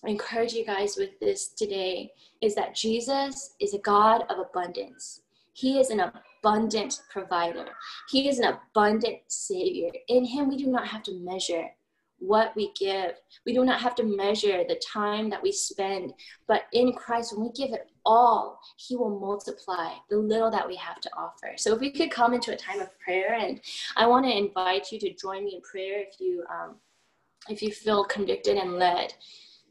encourage 0.05 0.53
you 0.53 0.65
guys 0.65 0.97
with 0.97 1.19
this 1.21 1.49
today 1.49 2.13
is 2.41 2.55
that 2.55 2.75
Jesus 2.75 3.55
is 3.61 3.75
a 3.75 3.79
God 3.79 4.25
of 4.29 4.39
abundance. 4.39 5.23
He 5.53 5.81
is 5.81 5.91
an 5.91 6.01
abundant 6.39 7.03
provider. 7.11 7.67
He 8.09 8.29
is 8.29 8.39
an 8.39 8.55
abundant 8.55 9.19
savior. 9.29 9.91
In 10.09 10.25
him, 10.25 10.49
we 10.49 10.57
do 10.57 10.67
not 10.67 10.87
have 10.87 11.03
to 11.05 11.15
measure 11.15 11.69
what 12.19 12.55
we 12.57 12.73
give. 12.79 13.13
We 13.47 13.53
do 13.53 13.65
not 13.65 13.81
have 13.81 13.95
to 13.97 14.03
measure 14.03 14.65
the 14.67 14.81
time 14.93 15.31
that 15.31 15.43
we 15.43 15.53
spend. 15.53 16.15
But 16.47 16.63
in 16.73 16.93
Christ, 16.93 17.33
when 17.33 17.47
we 17.47 17.53
give 17.53 17.73
it 17.73 17.91
all, 18.05 18.61
He 18.77 18.97
will 18.97 19.21
multiply 19.21 19.93
the 20.11 20.19
little 20.19 20.51
that 20.51 20.67
we 20.67 20.77
have 20.77 21.01
to 21.01 21.11
offer. 21.17 21.53
So 21.57 21.75
if 21.75 21.81
we 21.81 21.91
could 21.91 22.11
come 22.11 22.35
into 22.35 22.53
a 22.53 22.57
time 22.57 22.81
of 22.81 22.99
prayer, 22.99 23.35
and 23.35 23.61
I 23.97 24.07
want 24.07 24.27
to 24.27 24.37
invite 24.37 24.91
you 24.91 24.99
to 25.01 25.15
join 25.15 25.45
me 25.45 25.55
in 25.55 25.61
prayer 25.61 26.01
if 26.01 26.21
you 26.21 26.45
um, 26.51 26.77
if 27.49 27.63
you 27.63 27.71
feel 27.71 28.05
convicted 28.05 28.57
and 28.57 28.75
led 28.75 29.15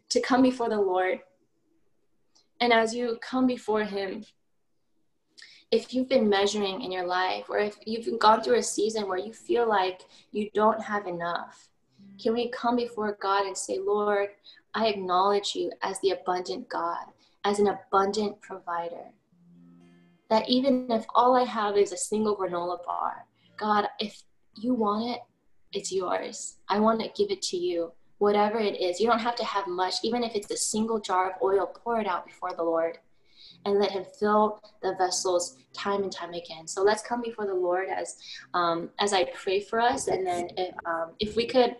to 0.10 0.22
come 0.22 0.42
before 0.42 0.70
the 0.70 0.80
Lord. 0.80 1.20
And 2.60 2.74
as 2.74 2.96
you 2.96 3.20
come 3.22 3.46
before 3.46 3.84
Him, 3.84 4.26
if 5.72 5.94
you've 5.94 6.08
been 6.08 6.30
measuring 6.30 6.82
in 6.82 6.92
your 6.92 7.06
life 7.06 7.46
or 7.50 7.60
if 7.60 7.78
you've 7.86 8.20
gone 8.20 8.42
through 8.42 8.58
a 8.58 8.64
season 8.64 9.08
where 9.08 9.18
you 9.18 9.34
feel 9.34 9.68
like 9.68 10.02
you 10.32 10.50
don't 10.54 10.82
have 10.82 11.08
enough, 11.08 11.70
can 12.22 12.34
we 12.34 12.50
come 12.50 12.78
before 12.78 13.18
God 13.22 13.46
and 13.46 13.58
say, 13.58 13.78
Lord, 13.80 14.30
I 14.74 14.88
acknowledge 14.88 15.56
you 15.56 15.72
as 15.82 16.00
the 16.00 16.12
abundant 16.12 16.70
God, 16.70 17.06
as 17.44 17.60
an 17.60 17.68
abundant 17.68 18.40
provider. 18.42 19.12
That 20.30 20.48
even 20.50 20.88
if 20.90 21.06
all 21.16 21.36
I 21.36 21.44
have 21.44 21.78
is 21.78 21.92
a 21.92 21.98
single 21.98 22.36
granola 22.36 22.84
bar, 22.86 23.26
God, 23.58 23.88
if 24.00 24.22
you 24.56 24.74
want 24.74 25.10
it, 25.10 25.22
it's 25.74 25.92
yours. 25.92 26.58
I 26.70 26.80
want 26.80 27.02
to 27.02 27.10
give 27.16 27.30
it 27.30 27.42
to 27.44 27.58
you, 27.58 27.92
whatever 28.20 28.60
it 28.60 28.80
is. 28.82 29.00
You 29.00 29.08
don't 29.08 29.20
have 29.20 29.36
to 29.36 29.46
have 29.46 29.68
much, 29.68 29.96
even 30.04 30.24
if 30.24 30.36
it's 30.36 30.52
a 30.52 30.58
single 30.58 31.00
jar 31.00 31.32
of 31.32 31.42
oil, 31.42 31.68
pour 31.68 32.00
it 32.00 32.08
out 32.08 32.26
before 32.26 32.54
the 32.56 32.64
Lord 32.64 33.00
and 33.66 33.80
let 33.80 33.92
him 33.92 34.06
fill 34.20 34.62
the 34.82 34.96
vessels 34.98 35.58
time 35.74 36.04
and 36.04 36.12
time 36.12 36.34
again. 36.34 36.68
So 36.68 36.84
let's 36.84 37.02
come 37.02 37.22
before 37.22 37.46
the 37.46 37.54
Lord 37.54 37.88
as 37.90 38.18
um, 38.54 38.90
as 39.00 39.14
I 39.14 39.26
pray 39.26 39.60
for 39.62 39.80
us, 39.80 40.08
and 40.08 40.26
then 40.26 40.50
if, 40.58 40.74
um, 40.86 41.12
if 41.20 41.36
we 41.36 41.46
could 41.46 41.76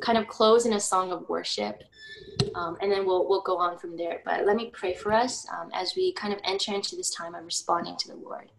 kind 0.00 0.18
of 0.18 0.26
close 0.26 0.66
in 0.66 0.74
a 0.74 0.80
song 0.80 1.12
of 1.12 1.28
worship, 1.28 1.82
um, 2.54 2.76
and 2.80 2.90
then 2.90 3.06
we'll 3.06 3.28
we'll 3.28 3.42
go 3.42 3.58
on 3.58 3.78
from 3.78 3.96
there. 3.96 4.20
But 4.24 4.46
let 4.46 4.56
me 4.56 4.70
pray 4.72 4.94
for 4.94 5.12
us 5.12 5.46
um, 5.50 5.70
as 5.72 5.94
we 5.96 6.12
kind 6.12 6.32
of 6.32 6.40
enter 6.44 6.74
into 6.74 6.96
this 6.96 7.10
time 7.14 7.34
of 7.34 7.44
responding 7.44 7.96
to 7.96 8.08
the 8.08 8.16
Lord. 8.16 8.50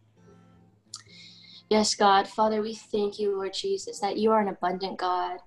Yes, 1.70 1.96
God, 1.96 2.28
Father, 2.28 2.62
we 2.62 2.76
thank 2.76 3.18
you, 3.18 3.36
Lord 3.36 3.54
Jesus, 3.54 4.00
that 4.00 4.18
you 4.18 4.32
are 4.32 4.42
an 4.42 4.50
abundant 4.50 5.00
God. 5.00 5.40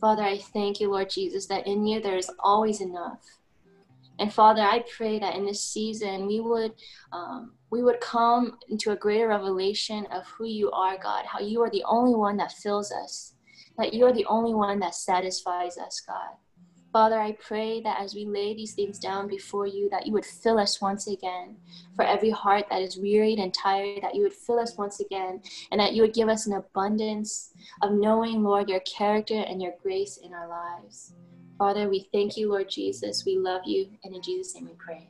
Father, 0.00 0.22
I 0.22 0.38
thank 0.38 0.80
you, 0.80 0.90
Lord 0.90 1.10
Jesus, 1.10 1.46
that 1.46 1.66
in 1.66 1.86
you 1.86 2.00
there 2.00 2.16
is 2.16 2.30
always 2.38 2.80
enough. 2.80 3.20
And 4.18 4.32
Father, 4.32 4.62
I 4.62 4.84
pray 4.96 5.18
that 5.18 5.36
in 5.36 5.46
this 5.46 5.62
season 5.62 6.26
we 6.26 6.40
would 6.40 6.72
um, 7.12 7.52
we 7.70 7.82
would 7.82 8.00
come 8.00 8.58
into 8.68 8.92
a 8.92 8.96
greater 8.96 9.28
revelation 9.28 10.06
of 10.10 10.26
who 10.26 10.46
you 10.46 10.70
are, 10.70 10.98
God. 10.98 11.24
How 11.26 11.40
you 11.40 11.62
are 11.62 11.70
the 11.70 11.84
only 11.86 12.14
one 12.14 12.36
that 12.38 12.52
fills 12.52 12.90
us, 12.90 13.34
that 13.76 13.92
you 13.92 14.06
are 14.06 14.12
the 14.12 14.26
only 14.26 14.54
one 14.54 14.80
that 14.80 14.94
satisfies 14.94 15.78
us, 15.78 16.02
God. 16.06 16.36
Father, 16.92 17.20
I 17.20 17.32
pray 17.32 17.82
that 17.82 18.00
as 18.00 18.14
we 18.14 18.24
lay 18.24 18.54
these 18.54 18.72
things 18.72 18.98
down 18.98 19.28
before 19.28 19.66
you, 19.66 19.90
that 19.90 20.06
you 20.06 20.12
would 20.14 20.24
fill 20.24 20.58
us 20.58 20.80
once 20.80 21.06
again. 21.06 21.56
For 21.94 22.04
every 22.04 22.30
heart 22.30 22.64
that 22.70 22.80
is 22.80 22.96
wearied 22.96 23.38
and 23.38 23.52
tired, 23.52 24.02
that 24.02 24.14
you 24.14 24.22
would 24.22 24.32
fill 24.32 24.58
us 24.58 24.76
once 24.78 24.98
again, 25.00 25.42
and 25.70 25.78
that 25.80 25.92
you 25.92 26.00
would 26.02 26.14
give 26.14 26.30
us 26.30 26.46
an 26.46 26.54
abundance 26.54 27.52
of 27.82 27.92
knowing, 27.92 28.42
Lord, 28.42 28.70
your 28.70 28.80
character 28.80 29.38
and 29.38 29.60
your 29.60 29.74
grace 29.82 30.16
in 30.16 30.32
our 30.32 30.48
lives. 30.48 31.12
Father, 31.58 31.88
we 31.88 32.08
thank 32.12 32.36
you, 32.36 32.48
Lord 32.48 32.70
Jesus. 32.70 33.24
We 33.26 33.36
love 33.36 33.62
you. 33.66 33.88
And 34.04 34.14
in 34.14 34.22
Jesus' 34.22 34.54
name 34.54 34.66
we 34.66 34.74
pray. 34.78 35.08